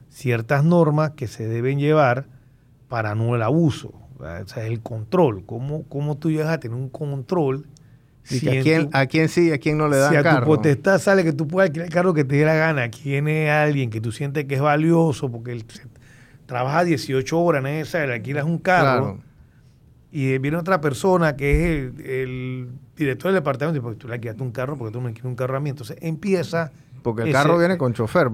[0.09, 2.27] ciertas normas que se deben llevar
[2.89, 3.93] para no el abuso.
[4.19, 5.45] O sea, el control.
[5.47, 7.67] ¿Cómo, cómo tú llegas a tener un control?
[8.23, 10.31] Si a, quién, a quién sí y a quién no le dan carro.
[10.31, 12.55] Si a tu potestad sale que tú puedas alquilar el carro que te dé la
[12.55, 15.65] gana, quién es alguien que tú sientes que es valioso porque él
[16.45, 19.21] trabaja 18 horas en esa, le alquilas un carro
[20.13, 24.43] y viene otra persona que es el, director del departamento y porque tú le alquilaste
[24.43, 25.71] un carro porque tú me alquilas un carro a mí.
[25.71, 28.31] Entonces empieza porque el carro viene con chofer,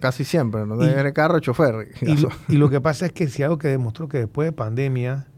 [0.00, 1.88] casi siempre, no viene carro, chofer.
[2.48, 5.28] Y lo, que pasa es que si algo que demostró que después de pandemia,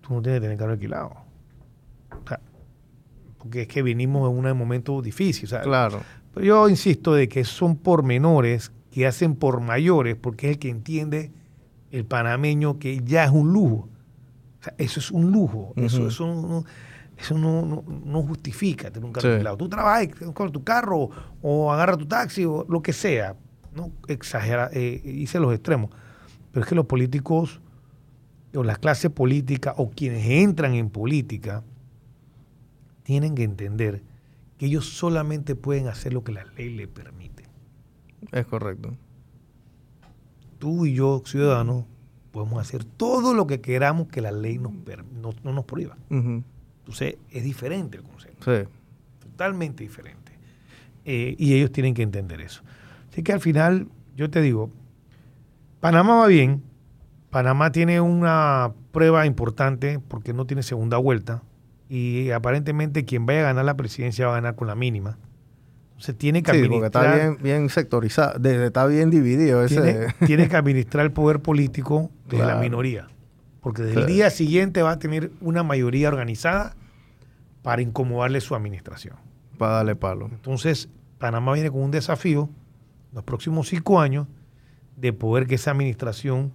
[0.00, 1.16] tú no tienes que tener carro alquilado.
[3.38, 5.48] porque es que vinimos en un momento difícil.
[5.62, 6.02] claro.
[6.32, 10.58] Pero yo insisto de que son por menores que hacen por mayores, porque es el
[10.58, 11.32] que entiende
[11.90, 13.88] el panameño que ya es un lujo.
[14.78, 15.72] Eso es un lujo.
[15.76, 16.64] Eso es un
[17.18, 19.56] Eso no, no, justifica tener un carro alquilado.
[19.56, 21.10] Tú trabajas con tu carro
[21.42, 23.36] o agarra tu taxi o lo que sea.
[23.74, 25.90] No exagera, eh, hice los extremos.
[26.52, 27.60] Pero es que los políticos
[28.54, 31.62] o las clases políticas o quienes entran en política
[33.04, 34.02] tienen que entender
[34.58, 37.44] que ellos solamente pueden hacer lo que la ley les permite.
[38.32, 38.96] Es correcto.
[40.58, 41.86] Tú y yo, ciudadanos,
[42.30, 44.72] podemos hacer todo lo que queramos que la ley nos,
[45.42, 45.96] no, nos prohíba.
[46.08, 48.54] Entonces, es diferente el concepto.
[48.54, 48.68] Sí.
[49.20, 50.32] Totalmente diferente.
[51.04, 52.62] Eh, y ellos tienen que entender eso.
[53.10, 54.70] Así que al final, yo te digo,
[55.80, 56.62] Panamá va bien.
[57.30, 61.42] Panamá tiene una prueba importante porque no tiene segunda vuelta.
[61.88, 65.18] Y aparentemente quien vaya a ganar la presidencia va a ganar con la mínima.
[66.00, 69.62] Se tiene que sí, porque está bien, bien sectorizado, está bien dividido.
[69.62, 70.14] Ese...
[70.26, 73.08] Tiene, que administrar el poder político de la minoría.
[73.60, 76.74] Porque desde el día siguiente va a tener una mayoría organizada
[77.62, 79.16] para incomodarle su administración.
[79.58, 80.30] Para darle palo.
[80.32, 80.88] Entonces,
[81.18, 82.48] Panamá viene con un desafío
[83.12, 84.26] los próximos cinco años
[84.96, 86.52] de poder que esa administración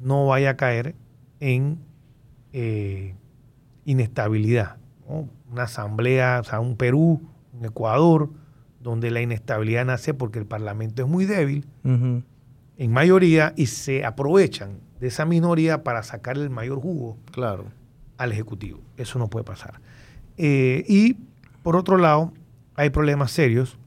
[0.00, 0.94] no vaya a caer
[1.40, 1.78] en
[2.54, 3.14] eh,
[3.84, 4.76] inestabilidad.
[5.06, 7.20] Una asamblea, o sea, un Perú,
[7.52, 8.30] un Ecuador,
[8.84, 14.78] donde la inestabilidad nace porque el Parlamento es muy débil, en mayoría, y se aprovechan
[15.00, 17.64] de esa minoría para sacar el mayor jugo claro.
[18.18, 18.80] al Ejecutivo.
[18.98, 19.80] Eso no puede pasar.
[20.36, 21.16] Eh, y
[21.62, 22.34] por otro lado,
[22.74, 23.78] hay problemas serios,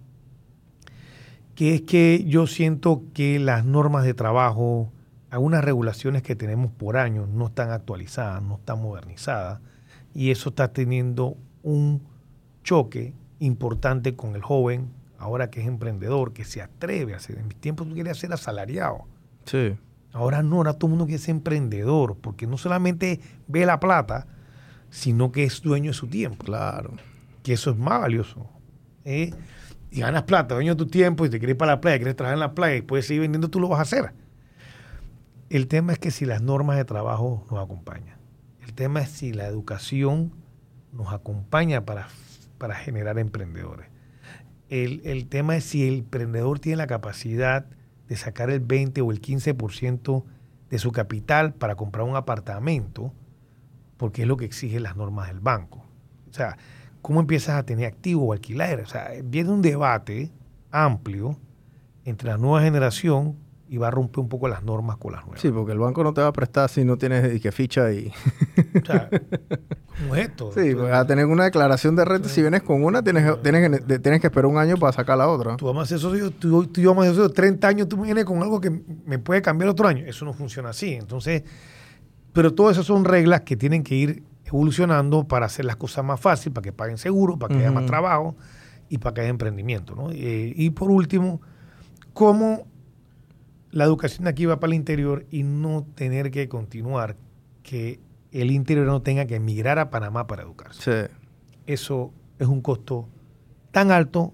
[1.54, 4.92] que es que yo siento que las normas de trabajo,
[5.30, 9.60] algunas regulaciones que tenemos por años no están actualizadas, no están modernizadas,
[10.16, 12.02] y eso está teniendo un
[12.64, 17.38] choque importante con el joven, ahora que es emprendedor, que se atreve a hacer.
[17.38, 19.06] En mis tiempos tú querías ser asalariado.
[19.46, 19.76] Sí.
[20.14, 24.28] Ahora no, ahora todo el mundo quiere ser emprendedor, porque no solamente ve la plata,
[24.90, 26.46] sino que es dueño de su tiempo.
[26.46, 26.94] Claro.
[27.44, 28.48] Que eso es más valioso.
[29.06, 29.34] ¿eh?
[29.92, 32.16] Y ganas plata, dueño de tu tiempo, y te quieres ir para la playa, quieres
[32.16, 34.14] trabajar en la playa y puedes seguir vendiendo, tú lo vas a hacer.
[35.50, 38.18] El tema es que si las normas de trabajo nos acompañan.
[38.62, 40.34] El tema es si la educación
[40.92, 42.10] nos acompaña para,
[42.58, 43.88] para generar emprendedores.
[44.70, 47.66] El, el tema es si el emprendedor tiene la capacidad
[48.08, 50.24] de sacar el 20 o el 15%
[50.70, 53.14] de su capital para comprar un apartamento,
[53.98, 55.84] porque es lo que exigen las normas del banco.
[56.30, 56.58] O sea,
[57.02, 58.82] ¿cómo empiezas a tener activo o alquiler?
[58.82, 60.32] O sea, viene un debate
[60.72, 61.38] amplio
[62.06, 63.38] entre la nueva generación
[63.70, 65.42] y va a romper un poco las normas con las nuevas.
[65.42, 68.12] Sí, porque el banco no te va a prestar si no tienes que ficha y...
[68.82, 69.10] o sea,
[70.00, 70.52] ¿cómo es esto?
[70.54, 72.30] Sí, vas a tener una declaración de renta.
[72.30, 75.28] Si vienes con una, tienes, tienes, que, tienes que esperar un año para sacar la
[75.28, 75.58] otra.
[75.58, 78.62] Tú vamos a eso, tú, tú vamos a eso 30 años, tú vienes con algo
[78.62, 78.70] que
[79.06, 80.06] me puede cambiar otro año.
[80.06, 80.94] Eso no funciona así.
[80.94, 81.44] Entonces,
[82.34, 86.20] pero todas esas son reglas que tienen que ir evolucionando para hacer las cosas más
[86.20, 88.36] fáciles, para que paguen seguro, para que haya más trabajo
[88.90, 89.96] y para que haya emprendimiento.
[89.96, 90.12] ¿no?
[90.12, 91.42] Eh, y por último,
[92.14, 92.66] cómo
[93.72, 97.18] la educación aquí va para el interior y no tener que continuar
[97.64, 98.00] que
[98.32, 101.10] el interior no tenga que emigrar a Panamá para educarse.
[101.66, 103.08] Eso es un costo
[103.72, 104.34] tan alto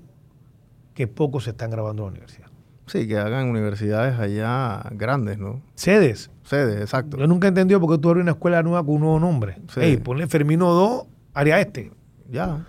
[0.93, 2.47] que pocos se están grabando en la universidad.
[2.85, 5.61] Sí, que hagan universidades allá grandes, ¿no?
[5.75, 6.29] Sedes.
[6.43, 7.17] Sedes, exacto.
[7.17, 9.57] Yo nunca he entendido por qué tú abres una escuela nueva con un nuevo nombre.
[9.73, 9.97] Sí.
[9.97, 11.91] ponle Fermino 2, área este.
[12.29, 12.65] Ya.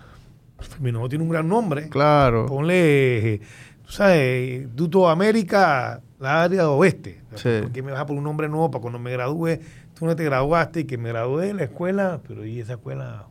[0.59, 1.89] Fermino 2 tiene un gran nombre.
[1.89, 2.45] Claro.
[2.45, 3.41] Ponle,
[3.85, 7.21] tú sabes, Duto América, la área oeste.
[7.29, 9.59] ¿Por qué me vas a poner un nombre nuevo para cuando me gradúe?
[9.97, 13.27] Tú no te graduaste y que me gradué de la escuela, pero ¿y esa escuela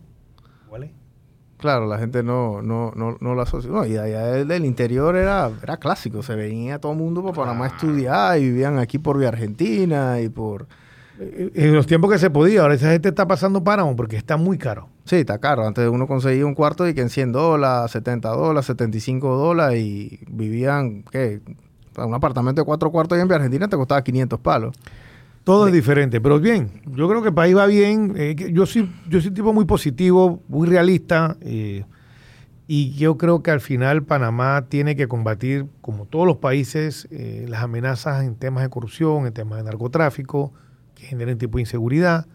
[0.68, 0.90] cuál es?
[1.59, 3.70] Claro, la gente no, no, no, no la asocia.
[3.70, 6.22] No, y allá del interior era, era clásico.
[6.22, 10.20] Se venía todo el mundo para Panamá a estudiar y vivían aquí por vía Argentina
[10.20, 10.66] y por...
[11.18, 14.59] En los tiempos que se podía, ahora esa gente está pasando páramo porque está muy
[14.59, 14.89] caro.
[15.05, 15.64] Sí, está caro.
[15.64, 20.20] Antes uno conseguía un cuarto y que en 100 dólares, 70 dólares, 75 dólares y
[20.28, 21.40] vivían, ¿qué?
[21.97, 24.76] Un apartamento de cuatro cuartos en Argentina te costaba 500 palos.
[25.44, 28.14] Todo es diferente, pero bien, yo creo que el país va bien.
[28.16, 31.84] Eh, yo, soy, yo soy un tipo muy positivo, muy realista, eh,
[32.66, 37.44] y yo creo que al final Panamá tiene que combatir, como todos los países, eh,
[37.46, 40.54] las amenazas en temas de corrupción, en temas de narcotráfico,
[40.94, 42.26] que generen tipo de inseguridad.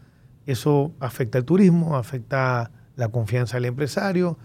[0.45, 4.38] Eso afecta al turismo, afecta la confianza del empresario,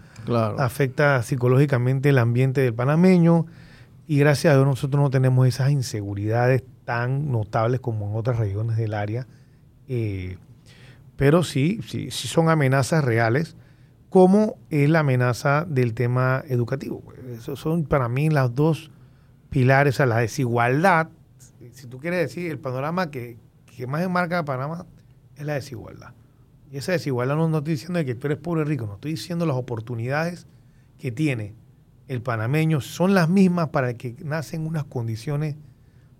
[0.57, 3.45] afecta psicológicamente el ambiente del panameño,
[4.07, 8.77] y gracias a Dios nosotros no tenemos esas inseguridades tan notables como en otras regiones
[8.77, 9.27] del área,
[9.87, 10.37] eh,
[11.15, 13.55] pero sí, sí, sí son amenazas reales,
[14.09, 17.03] como es la amenaza del tema educativo.
[17.37, 18.91] Esos son para mí las dos
[19.49, 21.09] pilares, a la desigualdad,
[21.71, 24.85] si tú quieres decir, el panorama que, que más enmarca Panamá
[25.35, 26.13] es la desigualdad.
[26.71, 29.45] Y esa desigualdad no, estoy diciendo que tú eres pobre o rico, no estoy diciendo
[29.45, 30.47] las oportunidades
[30.97, 31.53] que tiene
[32.07, 35.55] el panameño son las mismas para que nace unas condiciones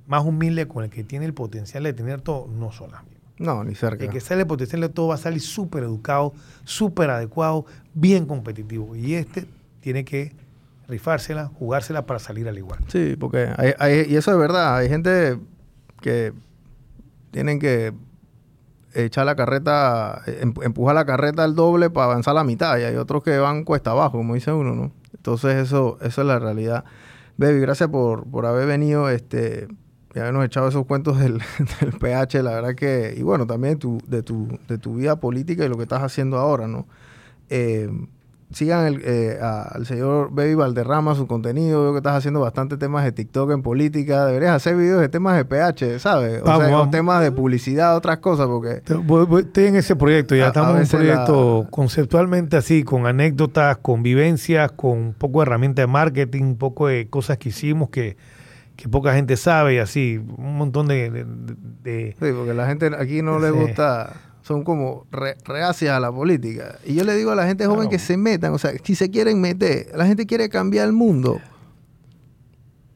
[0.07, 3.15] más humildes con el que tiene el potencial de tener todo, no son las mismas.
[3.37, 4.05] No, ni cerca.
[4.05, 6.33] El que sale el potencial de todo va a salir súper educado,
[6.63, 8.95] súper adecuado, bien competitivo.
[8.95, 9.45] Y este
[9.81, 10.33] tiene que
[10.87, 12.79] rifársela, jugársela para salir al igual.
[12.87, 15.39] Sí, porque hay, y eso es verdad, hay gente
[16.01, 16.33] que
[17.31, 17.93] tienen que
[18.93, 22.95] echar la carreta, em, empujar la carreta al doble para avanzar la mitad y hay
[22.95, 24.91] otros que van cuesta abajo, como dice uno, ¿no?
[25.13, 26.85] Entonces eso, eso es la realidad.
[27.37, 29.67] Baby, gracias por, por haber venido, este,
[30.15, 31.41] y habernos echado esos cuentos del,
[31.81, 35.65] del, PH, la verdad que, y bueno, también tu, de tu, de tu vida política
[35.65, 36.87] y lo que estás haciendo ahora, ¿no?
[37.49, 37.89] Eh,
[38.51, 41.83] sigan el, eh, al señor Baby Valderrama, su contenido.
[41.83, 44.25] Veo que estás haciendo bastante temas de TikTok en política.
[44.25, 46.41] Deberías hacer videos de temas de PH, ¿sabes?
[46.41, 48.81] O sea, temas de publicidad, otras cosas, porque...
[48.85, 54.71] Estoy en ese proyecto, ya estamos en un proyecto conceptualmente así, con anécdotas, con vivencias,
[54.71, 58.15] con un poco de herramientas de marketing, un poco de cosas que hicimos que
[58.75, 61.25] que poca gente sabe y así, un montón de...
[61.83, 64.13] sí, porque la gente aquí no le gusta
[64.45, 66.77] son como reacias a la política.
[66.85, 69.09] Y yo le digo a la gente joven que se metan, o sea, si se
[69.09, 71.41] quieren meter, la gente quiere cambiar el mundo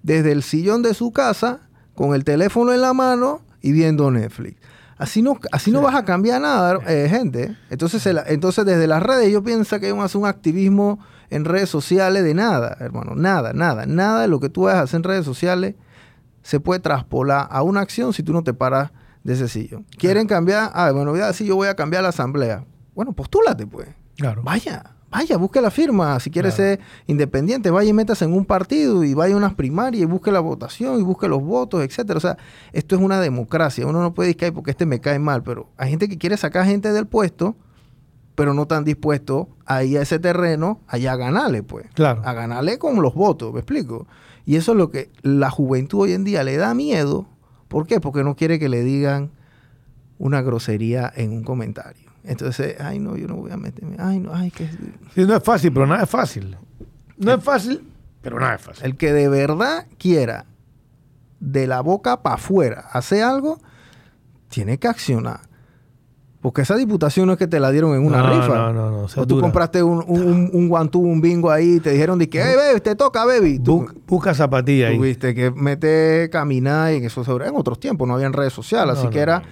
[0.04, 1.62] desde el sillón de su casa,
[1.96, 4.62] con el teléfono en la mano y viendo Netflix.
[4.98, 7.56] Así no, así no vas a cambiar nada, eh, gente.
[7.72, 11.00] Entonces, entonces, desde las redes yo pienso que hay un activismo
[11.30, 13.16] en redes sociales de nada, hermano.
[13.16, 13.86] Nada, nada.
[13.86, 15.76] Nada de lo que tú vas a hacer en redes sociales
[16.42, 18.92] se puede traspolar a una acción si tú no te paras
[19.24, 19.86] de ese sillón.
[19.98, 20.72] ¿Quieren cambiar?
[20.74, 22.66] Ah, bueno, voy a decir, yo voy a cambiar la asamblea.
[22.96, 23.88] Bueno, postúlate, pues.
[24.18, 24.42] Claro.
[24.44, 26.20] Vaya, vaya, busque la firma.
[26.20, 30.02] Si quiere ser independiente, vaya y métase en un partido y vaya a unas primarias
[30.04, 32.18] y busque la votación y busque los votos, etcétera.
[32.18, 32.38] O sea,
[32.74, 33.86] esto es una democracia.
[33.86, 36.66] Uno no puede decir, porque este me cae mal, pero hay gente que quiere sacar
[36.66, 37.56] gente del puesto,
[38.40, 41.88] pero no están dispuestos a ir a ese terreno allá a ganarle, pues.
[41.94, 42.22] Claro.
[42.24, 44.08] A ganarle con los votos, ¿me explico?
[44.46, 47.28] Y eso es lo que la juventud hoy en día le da miedo
[47.70, 48.02] ¿Por qué?
[48.02, 49.32] Porque no quiere que le digan
[50.18, 52.10] una grosería en un comentario.
[52.26, 53.96] Entonces, ay, no, yo no voy a meterme.
[54.00, 54.68] Ay, no, ay, que.
[55.14, 56.58] Sí, no es fácil, pero nada es fácil.
[57.18, 57.88] No es fácil,
[58.22, 58.86] pero nada es fácil.
[58.86, 60.46] El que de verdad quiera
[61.40, 63.60] de la boca para afuera hacer algo,
[64.50, 65.42] tiene que accionar.
[66.42, 68.56] Porque esa diputación no es que te la dieron en una rifa.
[68.56, 69.08] No, no, no.
[69.14, 72.42] O tú compraste un, un, un, guantú, un bingo ahí y te dijeron de que,
[72.42, 73.60] hey, baby, te toca, baby.
[74.08, 74.98] busca zapatilla ahí.
[74.98, 77.48] Tuviste que meter, caminar y eso sobre.
[77.48, 79.44] En otros tiempos no habían redes sociales, así que era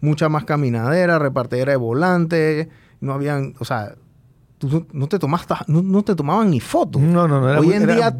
[0.00, 2.68] mucha más caminadera, repartidera de volantes.
[3.00, 3.94] No habían, o sea,
[4.58, 7.00] tú no te tomaste, no, te tomaban ni fotos.
[7.00, 7.48] No, no, no.
[7.48, 8.12] Era, hoy, en día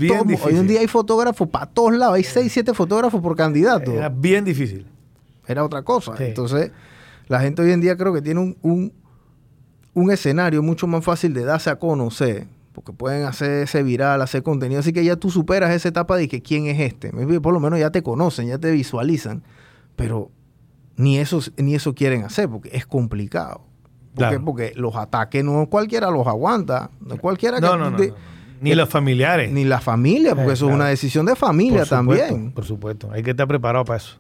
[0.45, 2.15] hoy en día hay fotógrafos para todos lados.
[2.15, 3.91] Hay seis, siete fotógrafos por candidato.
[3.91, 4.87] Era bien difícil.
[5.49, 6.15] Era otra cosa.
[6.21, 6.71] Entonces
[7.29, 8.93] la gente hoy en día creo que tiene un,
[9.95, 14.81] un, escenario mucho más fácil de darse a conocer, porque pueden hacerse viral, hacer contenido,
[14.81, 17.11] así que ya tú superas esa etapa de que quién es este.
[17.41, 19.43] Por lo menos ya te conocen, ya te visualizan,
[19.97, 20.31] pero
[20.97, 23.63] ni eso, ni eso quieren hacer, porque es complicado.
[24.15, 24.41] ¿Por qué?
[24.41, 27.99] Porque los ataques no cualquiera los aguanta, no cualquiera no, no, no,
[28.61, 29.51] Ni los familiares.
[29.51, 32.53] Ni la familia, porque eso es una decisión de familia también.
[32.53, 34.17] Por supuesto, hay que estar preparado para eso.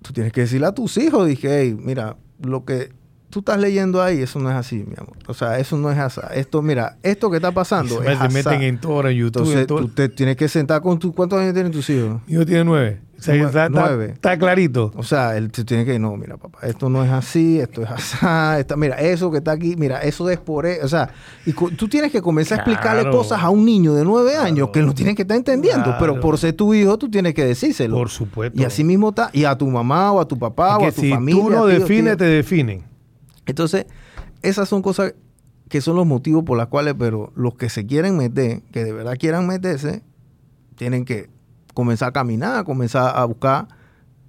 [0.00, 2.92] Tú tienes que decirle a tus hijos, dije, hey, mira, lo que
[3.30, 5.16] tú estás leyendo ahí, eso no es así, mi amor.
[5.26, 6.20] O sea, eso no es así.
[6.34, 9.42] Esto, mira, esto que está pasando se es meten en todo, en YouTube.
[9.42, 11.12] Entonces, tú te tienes que sentar con tu...
[11.12, 12.20] ¿Cuántos años tienen tus hijos?
[12.26, 13.00] Mi hijo tiene nueve.
[13.18, 14.10] O sea, está, nueve.
[14.14, 14.92] Está, clarito.
[14.94, 15.98] O sea, él tiene que...
[15.98, 18.16] No, mira, papá, esto no es así, esto es así.
[18.76, 20.66] mira, eso que está aquí, mira, eso es por...
[20.66, 20.82] E-".
[20.82, 21.10] O sea,
[21.46, 24.82] y tú tienes que comenzar a explicarle cosas a un niño de nueve años que
[24.82, 25.96] no tiene que estar entendiendo.
[25.98, 27.96] Pero por ser tu hijo, tú tienes que decírselo.
[27.96, 28.60] Por supuesto.
[28.60, 29.30] Y así mismo está...
[29.32, 31.42] Y a tu mamá o a tu papá o a tu familia.
[31.42, 32.84] Si tú no defines, te definen.
[33.46, 33.86] Entonces,
[34.42, 35.14] esas son cosas
[35.68, 38.92] que son los motivos por los cuales, pero los que se quieren meter, que de
[38.92, 40.02] verdad quieran meterse,
[40.76, 41.28] tienen que
[41.76, 43.68] comenzar a caminar, comenzar a buscar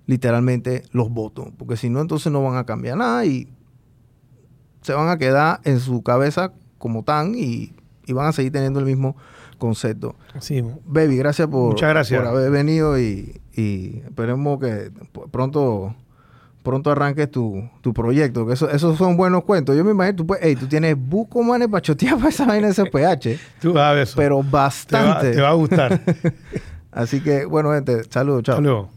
[0.06, 3.48] literalmente los votos, porque si no, entonces no van a cambiar nada y
[4.82, 7.74] se van a quedar en su cabeza como tan y,
[8.10, 9.16] van a seguir teniendo el mismo
[9.60, 10.18] concepto.
[10.42, 10.62] Sí.
[10.86, 14.92] Baby, gracias por, por haber venido y, y esperemos que
[15.32, 15.96] pronto
[16.64, 19.78] pronto arranques tu, tu proyecto, que eso, esos son buenos cuentos.
[19.78, 22.68] Yo me imagino, tú, pues, hey, tú tienes buco, manes, para chotear para esa vaina
[22.68, 23.40] de SPH.
[23.62, 25.22] tú sabes Pero bastante.
[25.22, 26.02] Te va, te va a gustar.
[26.92, 28.56] Así que, bueno, gente, saludos, chao.
[28.56, 28.97] Saludos.